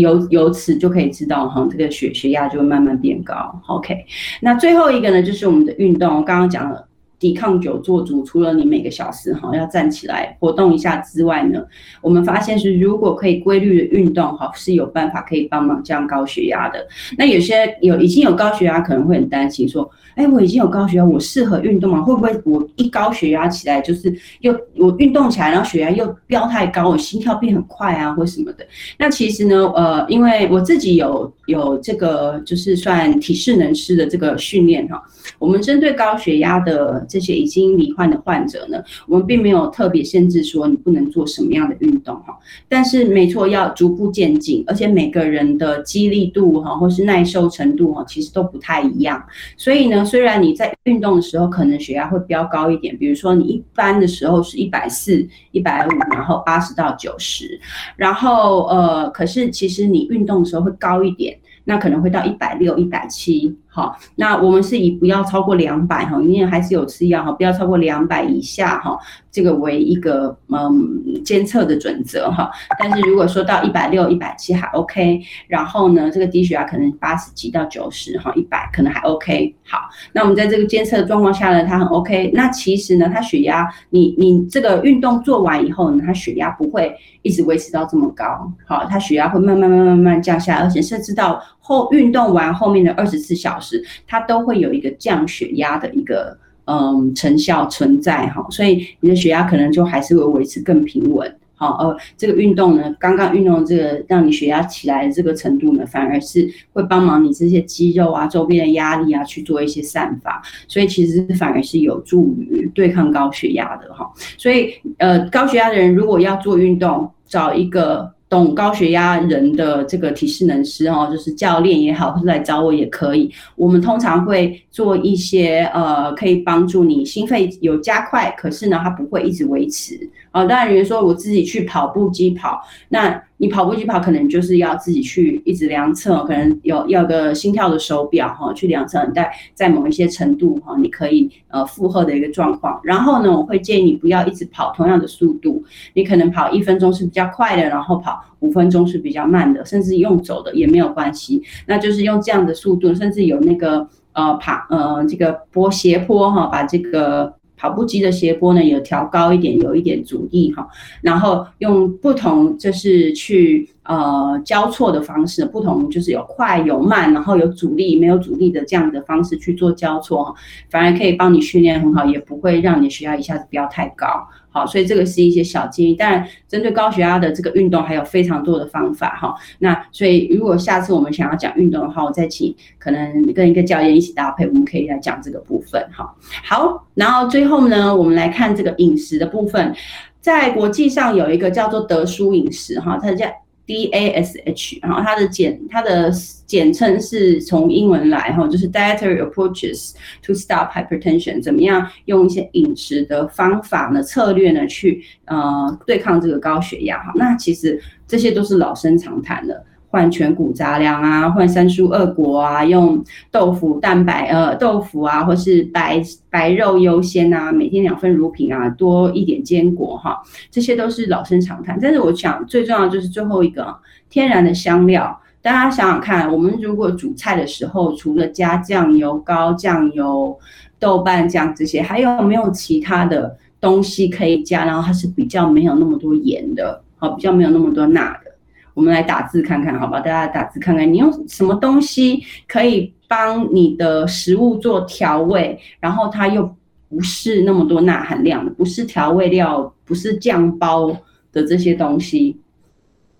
[0.00, 3.34] 由由此就可以知道哈，这个血血压就会慢慢变高。
[3.68, 4.04] OK，
[4.40, 6.24] 那最后一个呢，就是我们的运动。
[6.24, 6.86] 刚刚讲了，
[7.20, 11.62] 抵抗久坐族，除了你每个小时哈要站起来活动一下之外呢，
[12.00, 16.84] 我们发现是如果可以规律的运动哈，是有办法可以帮忙降高血压的。
[17.16, 19.88] 那有些有已经有高血压，可能会很担心说。
[20.16, 22.02] 哎，我已经有高血压，我适合运动吗？
[22.02, 28.66] 会不会我一高血压起来，就是又我运动起来，然后血压又飙太高，我心跳变很快啊，或什么的？
[28.98, 35.00] 那其实呢，呃，因为我自己有有这个就是算体适能师的这个训练哈，
[35.38, 49.20] 我们针对高血压的这些已经罹患的患者呢，我们并没有特别限制说你不能做什么样的运动哈，但是没错，要逐步渐进，而且每个人的肌力度哈，或是耐受程度哈，其实都不太一样，
[49.56, 50.04] 所以呢。
[50.10, 57.60] 虽然你在运动的时候可能血压会飙高一点，比如说你一般的时候是一百四、一百五，然后八十到九十，
[57.96, 63.56] 然后呃，可是其实你运动的时候会高一点，那可能会到一百六、一百七。
[63.72, 68.98] 好，那我们是以不要超过两百哈，因为还是有吃药哈，不要超过两百以下哈，
[69.30, 72.50] 这个为一个嗯监测的准则哈。
[72.80, 79.54] 但是如果说到一百六、一百七还 OK，然后呢，这个低血压可能八十几到九十哈，一百可能还 OK。
[79.64, 79.78] 好，
[80.12, 82.32] 那我们在这个监测的状况下呢，它很 OK。
[82.34, 91.40] 那其实呢，它血压你你这个运动做完以后呢，它血压不会一直维持到这么高，好，它血压会慢慢慢慢慢慢降下，而且甚至到。
[91.70, 101.32] 后运动完后面的二十四小时，它都会有一个降血压的一个嗯成效存在哈，所以你的血压可能就还是会维持更平稳。
[101.54, 114.10] 好，呃，这个运动呢，刚刚运动这个让你血压起来的这个程度呢，反而是会帮忙你这些肌肉啊周边的压力啊去做一些散发，所以其实反而是有助于对抗高血压的哈。
[114.36, 118.12] 所以，呃，高血压的人如果要做运动，找一个。
[118.30, 123.30] 懂高血压人的这个体适能师哦，就是教练也好，或者来找我也可以。
[123.56, 130.08] 我们通常会做一些呃，可以帮助你心肺有加快，可是呢，它不会一直维持。
[130.32, 133.22] 哦，当然，比如说我自己去跑步机跑，那。
[133.40, 142.78] 你跑步机跑，可能就是要自己去一直量测，可能有要个心跳的手表哈，去量测你在在某一些程度哈，你可以呃负荷的一个状况。
[142.84, 145.64] 然后呢，我会建议你不要一直跑同样的速度，
[145.94, 151.42] 你可能跑一分钟是比较快的，然后跑五分钟是比较慢的，甚至用走的也没有关系。
[151.66, 157.39] 那就是用这样的速度，甚至有那个呃爬呃这个坡斜坡哈，把这个。
[157.60, 160.66] 跑步机的斜坡呢，有调高一点，有一点阻力哈，
[161.02, 170.32] 然后用不同就是去呃交错的方式，不同就是有快有慢，然后有阻力没有阻力的这样的方式去做交错，
[170.70, 174.06] 反而可以帮你训练很好，也不会让你血压一下子不要太高。
[174.52, 179.34] 好，所以这个是一些小建议，但针对高血压的这个运动还有非常多的方法哈。
[179.58, 186.14] 那所以如果下次我们想要讲运动的话，我再请可能跟一个教练一起搭配，我们可以来讲这个部分哈。
[186.44, 189.74] 好，然后最后呢，我们来看这个饮食的部分，
[190.20, 193.26] 在国际上有一个叫做德舒饮食哈，它叫。
[193.70, 196.10] DASH，然后它的简它的
[196.44, 199.92] 简称是从英文来哈，就是 Dietary Approaches
[200.22, 207.12] to Stop Hypertension，怎么样用一些饮食的方法呢策略呢去呃对抗这个高血压哈？
[207.14, 209.64] 那其实这些都是老生常谈的。
[209.90, 221.76] 换全谷杂粮啊，换三蔬二果啊，用豆腐蛋白呃豆腐啊，或是白白肉优先啊，每天两份乳品啊，多一点坚果哈，这些都是老生常谈。
[221.82, 223.76] 但是我想最重要就是最后一个
[224.08, 230.38] 天然的香料，大家想想看，我们如果煮菜的时候，除了加酱油膏、酱油、
[230.78, 234.64] 豆瓣酱这些，还有没有其他的东西可以加？
[234.64, 238.29] 然后它是比较没有那么多盐的，好，比较没有那么多钠的。
[238.74, 240.00] 我们来打字看看，好吧？
[240.00, 246.54] 大家打字看看，你用什么东西可以帮你的食物做调味，然后它又
[246.88, 250.96] 不是那么多钠含量的，不是调味料，不是酱包
[251.32, 252.36] 的这些东西。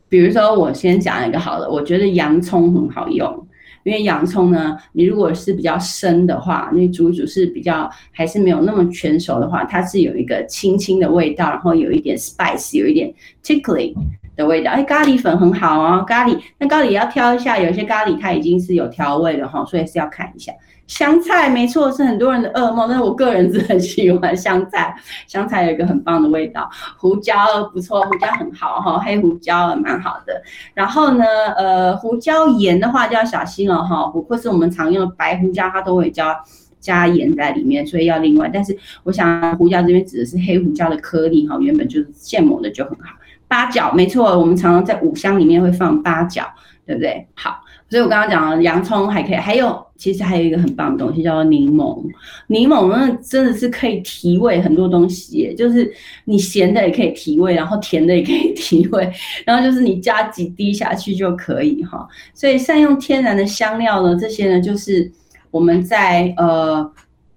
[0.09, 3.47] 比如说，我先讲一个好了，我觉得洋葱很好用，
[3.85, 13.13] 因为洋葱呢，你如果是比较生的话，你煮煮是比较还是没有那么全熟的话，它是有一个轻轻的味道，然后有一点 spice，有一点
[13.45, 13.95] tickling。
[14.41, 20.51] 的味道，哎，咖喱粉很好哦，咖喱那咖喱要挑一下，有些咖喱它已经是有调味的哈，所以是要看一下。
[20.87, 24.93] 香菜没错，是很多人的噩梦，但是我个人是很喜欢香菜，
[25.29, 26.69] 香菜有一个很棒的味道。
[26.97, 27.37] 胡椒
[27.73, 30.43] 不错，胡椒很好哈，黑胡椒蛮好的。
[30.75, 31.25] 然后呢，
[31.57, 36.37] 呃，胡椒盐的话就要小心了哈，或是我们常用的白胡椒，它都会加
[36.81, 38.51] 加盐在里面，所以要另外。
[38.53, 43.15] 但是我想胡椒这边指的是黑胡椒的颗粒哈，原本就是现磨的就很好。
[43.51, 46.47] 八角没错，我们常常在五香里面会放八角，
[46.87, 47.27] 对不对？
[47.35, 52.01] 好，所以我刚刚讲了洋葱还可以，还有其实还有一个很棒的东西叫做柠檬，
[52.47, 55.93] 柠檬那真的是可以提味很多东西，就是
[56.27, 59.13] 你咸的也可以提味，然后甜的也可以提味，
[59.45, 62.07] 然后就是你加几滴下去就可以哈。
[62.33, 65.11] 所以善用天然的香料呢，这些呢就是
[65.51, 66.89] 我们在呃。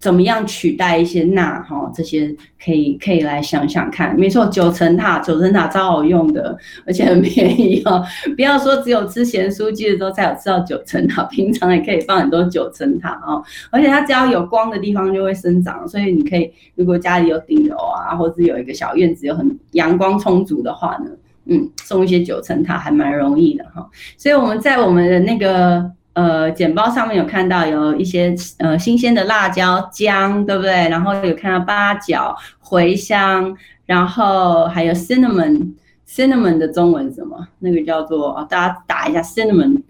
[0.04, 1.64] 怎么样取代一些钠？
[1.64, 2.28] 哈，这些
[2.62, 4.14] 可以可以来想想看。
[4.20, 8.04] 没错，九层塔，九层塔超好用的，而且很便宜哦。
[8.36, 13.42] 不要说只有吃咸酥鸡的时候才有吃到九层塔，平常也可以放很多九层塔哦。
[13.72, 21.12] 而且它只要有光的地方就会生长，所以你可以如果家里有顶楼啊，或者有一个小院子，有很阳光充足的话呢，
[21.46, 23.90] 嗯，送一些九层塔还蛮容易的哈。
[24.18, 25.90] 所以我们在我们的那个。
[26.14, 30.72] 呃，简报上面有看到有一些呃新鲜的辣椒姜，对不对？
[30.90, 33.56] 然后有看到八角、茴香，
[33.88, 37.48] 然后还有 cinnamon，cinnamon 的中文什么？
[37.60, 39.82] 那个叫做大家打一下 cinnamon，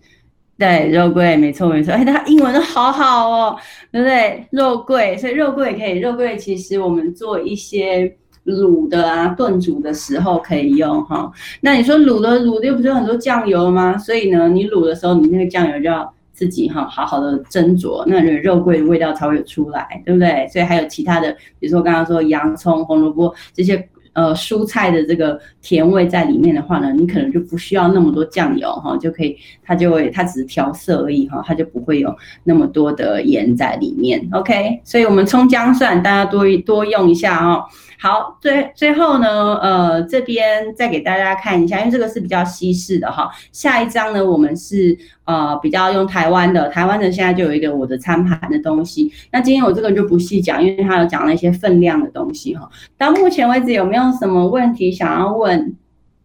[0.57, 1.93] 对，肉桂，没错没错。
[1.93, 3.59] 哎，它英文都好好哦，
[3.91, 4.47] 对不对？
[4.51, 5.99] 肉桂，所以肉桂也可以。
[5.99, 8.15] 肉桂其实我们做一些
[8.46, 11.32] 卤的啊、炖煮的时候可以用哈。
[11.62, 13.98] 那你说卤的卤的又不是很多酱油吗？
[13.98, 16.14] 所以呢，你卤的时候，你那个酱油就要。
[16.36, 20.48] 自己哈好好的斟酌，那肉桂的味道才会出来，对不对？
[20.52, 32.14] 所以还有其他的，比如说刚刚说洋葱、红萝卜这些呃蔬菜的这个甜味在里面的话呢，你可能就不需要那么多酱油哈，就可以它就会它只是调色而已哈，它就不会有
[32.44, 34.28] 那么多的盐在里面。
[34.32, 37.64] OK，所以我们葱姜蒜大家多多用一下哦。
[38.04, 43.32] 好，最最后呢，呃，这边再给大家看一下，因为这个是比较西式的哈。
[43.54, 49.10] 下一张呢，我们是呃比较用台湾的，台湾的现在就有一个我的餐盘的东西。
[49.32, 52.70] 那今天我这个就不细讲，因为它有讲了一些分量的东西哈。
[52.97, 55.74] 到目前为止有没有什么问题想要问？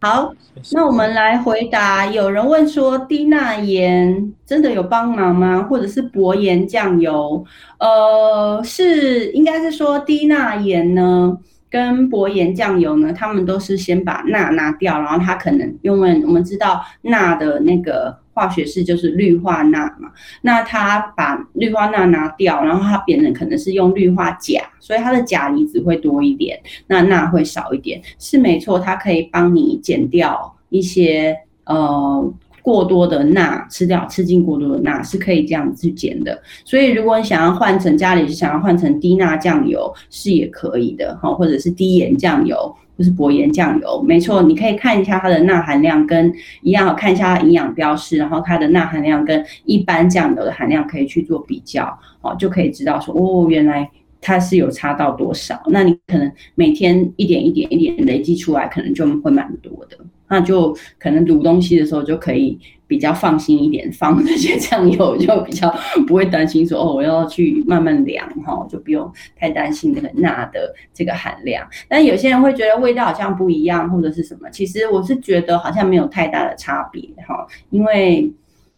[0.01, 0.33] 好，
[0.73, 2.05] 那我们来回答。
[2.07, 5.65] 有人问说，低钠盐真的有帮忙吗？
[5.69, 7.45] 或者是薄盐酱油？
[7.79, 11.37] 呃，是应该是说低钠盐呢？
[11.69, 20.11] 跟薄盐酱油呢，他们都是先把钠拿掉，然后它可能因为我们知道钠的那个化学式就是氯化钠嘛，
[20.41, 32.33] 那它把氯化钠拿掉，然后它变成可能是用氯化钾，所以它的钾离子会多一点，那钠会少一点，是没错，它可以帮你减掉一些呃。
[32.69, 36.39] 过多的钠吃掉，吃进过多的钠是可以这样子去减的。
[36.63, 42.55] 所以如果你想要换成家里是想要换成低钠酱油是也可以的哈，或者是低盐酱油，
[42.95, 53.89] 或是薄盐酱油，没错，你可以看一下它的钠含量跟一样，看一下它营养标示，然后它的钠含量跟一般酱油的含量可以去做比较，哦，就可以知道说哦，原来
[54.21, 55.59] 它是有差到多少。
[55.65, 59.97] 那你可能每天一点一点一点累积出来，可能就会蛮多的。
[60.29, 62.57] 那就可能卤东西的时候就可以
[62.87, 65.73] 比较放心一点，放这些酱油就比较
[66.07, 71.67] 不会担心说哦，我要去慢慢量哈，就不用太担心那个钠的这个含量。
[71.87, 78.31] 但有些人会觉得味道好像不一样或者是什么，其实我是觉得好像没有太大的差别哈，因为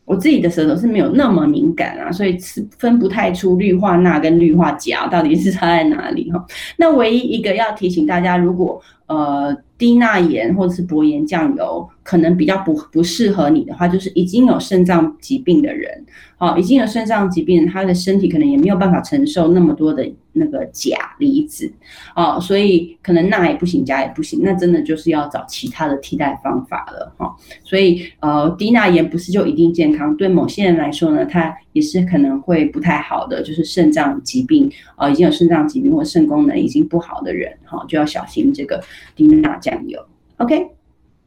[0.04, 6.46] 我自己的舌头是没有那么敏感啊，所以是分不太出氯化钠跟氯化钾到底是差在哪里哈。
[6.76, 8.82] 那唯一一个要提醒大家，如果
[9.12, 9.58] 呃。
[9.82, 16.06] 低钠盐或者是薄盐酱油，可能比较不不适合你的话，就是已经有肾脏疾病的人，
[16.38, 21.74] 好，已经有肾脏疾病，他的身体可能也没有办法承受那么多的那个钾离子，
[22.16, 27.36] 哦，所以可能钠也不行，钾也不行，那真的就是要找其他的替代方法了，哈。
[27.64, 38.80] 所以呃，低钠盐不是就一定健康，对某些人来说呢，它也是可能会不太好的，就是肾脏疾病，呃，已经有肾脏疾病或肾功能已经不好的人，哈，就要小心这个
[39.16, 39.88] 低钠酱。
[39.88, 40.00] 油
[40.38, 40.68] ，OK，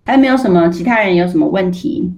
[0.04, 2.12] 还有没有什么其他人有什么问题？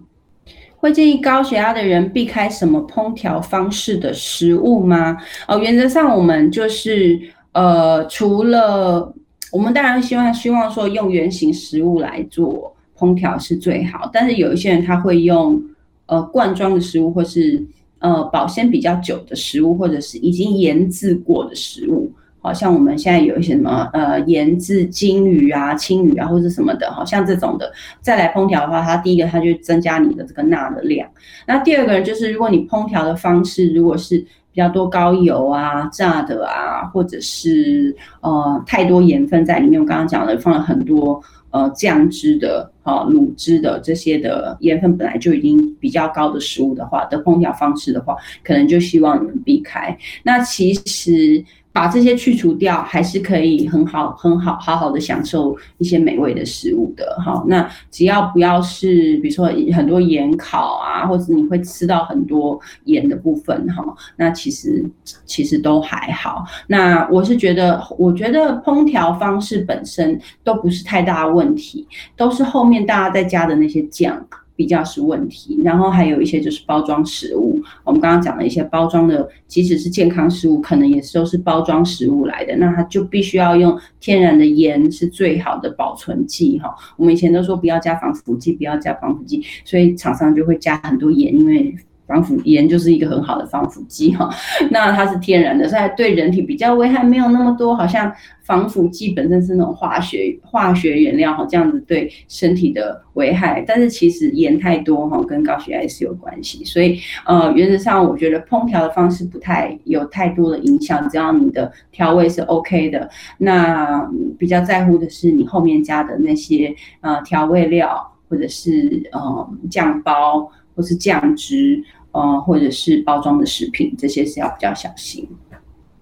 [0.79, 5.17] 会建议高血压的人避开什么烹调方式的食物吗？
[5.49, 7.19] 哦，原则上我们就是
[7.53, 9.13] 呃，除了
[9.51, 15.61] 我们当然希望希望说用原形食物来做烹调是最好，但是有一些人他会用
[16.05, 17.65] 呃罐装的食物，或是
[17.99, 22.13] 呃保鲜比较久的食物，或者是已经腌制过的食物。
[22.47, 31.09] 好像我们现在有一些什么呃盐制金鱼啊、青鱼啊，或者什么的，好像这种的再来烹调的话，它第一个它就增加你的这个钠的量。
[31.45, 34.19] 那第二个就是，如果你烹调的方式如果是
[34.53, 41.21] 比较多高油啊、炸的啊，或者是呃太多盐分在里面，我刚刚讲的放了很多
[41.51, 49.99] 呃酱汁的、啊卤汁的这些的盐分本来就已经比较高的食物的话，的烹调方式的话，可能就希望你们避开。
[50.23, 51.45] 那其实。
[51.77, 57.05] 把这些去除掉，还是可以很好、很好、好好的享受一些美味的食物的。
[57.23, 63.85] 哈，那只要不要是，比如说很多盐烤啊，或者你会吃到很多盐的部分，哈，
[64.17, 64.83] 那其实
[65.27, 66.47] 其实都还好。
[66.67, 74.27] 那我是觉得，我觉得烹调方式本身都不是太大问题，都是后面大家在加的那些酱。
[74.57, 77.63] 比较是问题，然后还有一些就是包装食物。
[77.85, 86.75] 我们刚刚讲了一些包装的，即使是健康食物，可能也都是包装食物来的，那它就必须要用天然的盐是最好的保存剂哈。
[86.97, 91.77] 我们以前都说不要加防腐剂，不要加防腐剂，所以厂商就会加很多盐，因为。
[92.07, 94.31] 防腐盐就是一个很好的防腐剂哈，
[94.71, 97.75] 那它是天然的，所以对人体比较危害没有那么多。
[97.75, 103.65] 好像防腐剂本身是那种化学化学原料哈，这样子对身体的危害。
[103.67, 106.65] 但是其实盐太多哈，跟高血压是有关系。
[106.65, 113.11] 所以呃，原则上我觉得烹调的方式不太有太多的影响，只要你的调味是 OK 的。
[113.39, 121.83] 那比较在乎的是你后面加的那些呃调味料，或者是呃酱包或是酱汁。
[122.17, 125.29] 呃，或者是包装的食品，这些是要比较小心。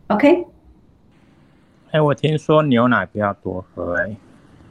[0.07, 0.47] OK。
[1.91, 4.17] 哎，我听说牛奶不要多喝，哎，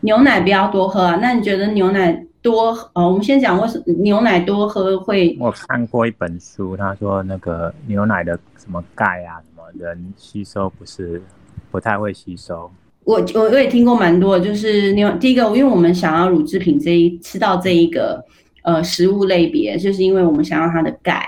[0.01, 1.19] 牛奶不要多喝啊？
[1.21, 2.77] 那你觉得牛奶多？
[2.93, 5.37] 呃，我们先讲为什么牛奶多喝会？
[5.39, 11.21] 我看过一本书，他说那个牛奶的什么钙啊，什么人吸收不是
[11.71, 12.69] 不太会吸收。
[13.05, 18.21] 我我我也听过蛮多，就是牛第一个，因为我们想要乳制品这一吃到这一个
[18.63, 21.23] 呃食物类别，就是因为我们想要它的钙。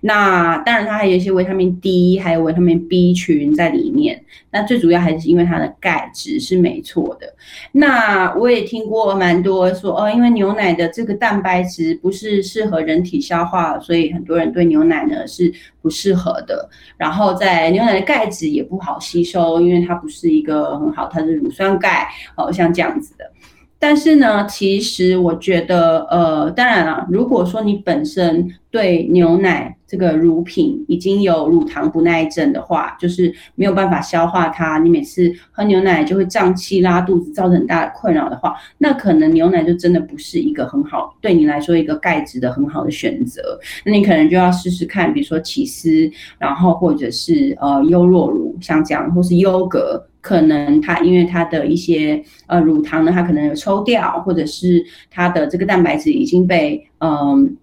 [0.00, 4.22] 那当然，它还有一些维他命 D，还有维他命 B 群在里面。
[4.50, 7.34] 那最主要还是因为它的钙质是没错的。
[7.72, 16.68] 那我也听过蛮多说哦，因为牛奶的这个蛋白质不是适合人体消化，所以很多人对牛奶呢是不适合的。
[16.96, 23.24] 然后在牛奶的钙质也不好吸收，因为它不是一个很好，它是乳酸钙哦，像这样子的。
[23.88, 43.58] 但是呢，其实我觉得，呃，当然了，如果说你本身对牛奶这个乳品已经有乳糖不耐症的话，就是没有办法消化它，你每次喝牛奶就会胀气、拉肚子，造成很大的困扰的话，那可能牛奶就真的不是一个很好对你来说一个钙质的很好的选择。
[43.84, 50.04] 那你可能就要试试看，比如说起司，然后或者是呃优酪乳，像这样，或是优格。
[50.20, 57.56] 可能它因为它的一些呃乳糖呢，它可能有抽掉，或者是它的这个蛋白质已经被嗯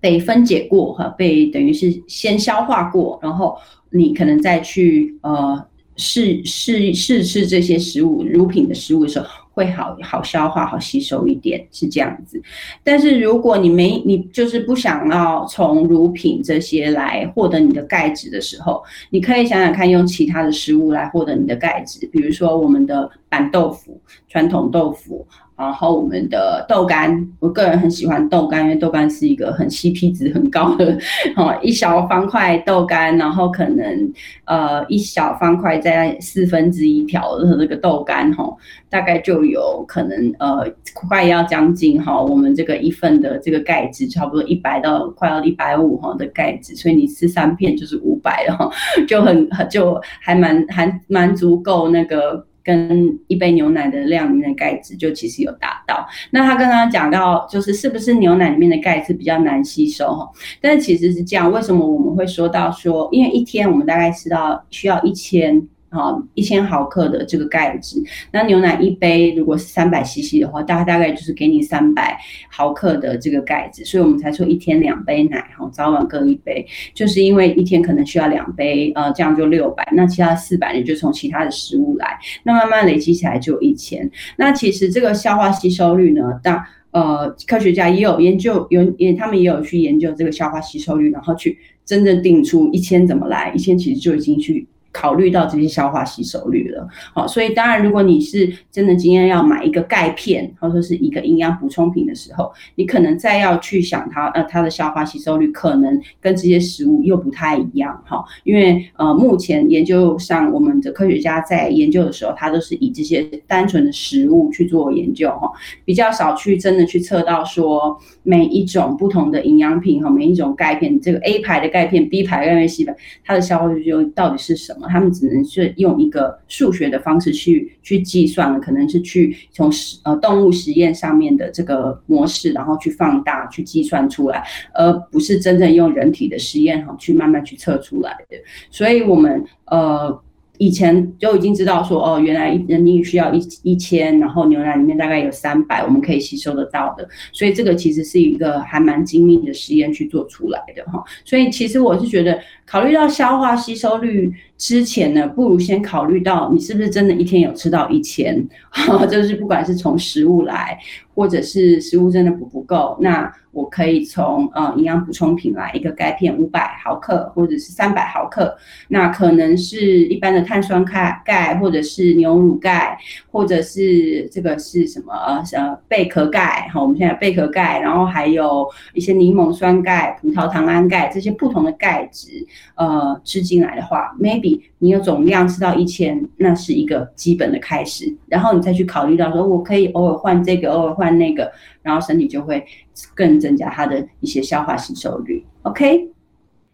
[0.00, 3.56] 被分解过哈，被等于是先消化过，然后
[3.90, 5.64] 你可能再去呃
[5.96, 9.26] 试试试吃这些食物乳品的食物的时候。
[9.56, 12.38] 会好好消化、好吸收一点，是这样子。
[12.84, 25.26] 但是如果你没你就是不想要从乳品这些来获得你的钙质的时候，你可以想想看，用其他的食物来获得你的钙质，比如说我们的板豆腐、传统豆腐。
[25.56, 30.98] 然后我们的豆干，我个人很喜欢豆干，因为豆干是一个很 CP 值很高的，
[31.34, 34.12] 哦，一小方块豆干，然后可能
[34.44, 38.44] 呃一小方块在四分之一条的这个豆干，哈，
[38.90, 48.70] 大概就有可能呃快要将近哈我们这个一份的这个钙质，差不多一百到快要一百五哈的钙质，所以你吃三片就是五百了哈，
[49.08, 52.46] 就很就还蛮还蛮足够那个。
[52.66, 56.04] 跟一杯牛奶的量里面的钙质就其实有达到。
[56.32, 60.28] 那他刚刚讲到，就是是不是牛奶里面的钙质比较难吸收哈？
[60.60, 65.66] 但其实是这样，为什么我们会说到说，因为一天我们大概吃到需要一千。
[65.96, 72.18] 好，一千毫克的这个钙质，那牛奶一杯如果是三百 CC 的话，大概大概就是给你三百
[72.50, 84.10] 毫克的这个钙质，所以我们才说一天两杯奶，哈，早晚各一杯，就是因为一天可能需要两杯，呃，这样就六百，那其他四百你就从其他的食物来，那慢慢累积起来就一千。
[84.36, 94.68] 那其实这个消化吸收率呢，当呃科学家也有研究，有也他们也有去研究这个消化吸收率，然后去真正定出一千怎么来，一千其实就已经去。
[94.96, 115.52] 考虑到这些消化吸收率了，好，所以当然，如果你是真的今天要买一个钙片，或者说是一个营养补充品的时候，你可能再要去想它，呃，它的消化吸收率可能跟这些食物又不太一样，哈，因为呃，目前研究上，我们的科学家在研究的时候，他都是以这些单纯的食物去做研究，哈，
[115.84, 124.85] 比较少去真的去测到说每一种不同的营养品和每一种钙片，这个 A 牌的钙片、B 牌钙片、C 牌，它的消化率就到底是什么？
[124.88, 138.36] 他们只能是用一个数学的方式去去计算，可能是去从实呃动物实验上面的这个模式，然后去放大去计算出来，而不是真正用人体的实验哈去慢慢去测出来的。
[138.70, 140.22] 所以，我们呃。
[140.58, 147.06] 以前就已经知道说哦，原来人体需要一一千，然后牛奶里面大概有三百，我们可以吸收得到的。
[147.30, 151.04] 所以这个其实是一个还蛮精密的实验去做出来的哈。
[151.26, 158.46] 所以其实我是觉得，考虑到消化吸收率之前呢，不如先考虑到你是不是真的一天有吃到一千，
[159.08, 160.78] 就是不管是从食物来，
[161.14, 163.32] 或者是食物真的补不够，那。
[163.56, 168.54] 我可以从呃营养补充品来一个钙片五百毫克或者是三百毫克，
[168.88, 172.98] 那可能是一般的碳酸钙钙或者是牛乳钙，
[173.32, 175.14] 或者是这个是什么
[175.54, 191.50] 呃贝壳钙哈，我们现在贝壳钙，然后还有一些柠檬酸钙、葡萄糖胺钙这些不同的钙质呃吃进来的话，maybe 你有总量吃到一千，那是一个基本的开始，然后你再去考虑到说我可以偶尔换这个，偶尔换那个。
[191.82, 192.66] 然后身体就会
[193.14, 195.46] 更增加它的一些消化吸收率。
[195.62, 196.08] OK，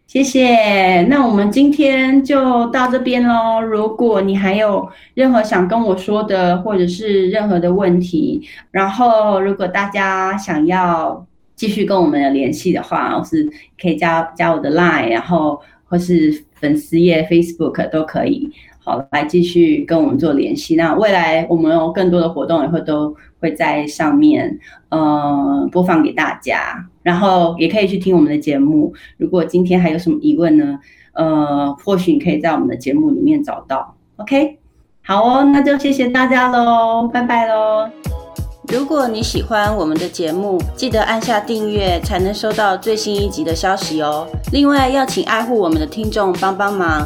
[0.07, 1.03] 谢谢。
[1.03, 3.61] 那我们今天就到这边喽。
[3.61, 11.23] 如果你还有任何想跟我说的，或者是任何的问题，然后如果大家想要
[11.55, 13.47] 继续跟我们联系的话，我是
[13.79, 15.61] 可以加加我的 Line，然后
[15.93, 18.51] 或是粉丝页 Facebook 都可以。
[18.79, 20.75] 好，来继续跟我们做联系。
[20.75, 24.57] 那未来我们有更多的活动，也会都会在上面，
[24.89, 26.83] 呃，播放给大家。
[27.03, 28.91] 然后也可以去听我们的节目。
[29.17, 30.79] 如果今天还有什么疑问呢？
[31.13, 33.95] 呃，或许你可以在我们的节目里面找到。
[34.15, 34.57] OK，
[35.03, 38.22] 好哦，那就谢谢大家喽，拜拜喽。
[38.69, 44.25] 如果你喜欢我们的节目，记得按下订阅，才能收到最新一集的消息哦。
[44.53, 47.05] 另外，要请爱护我们的听众帮帮忙。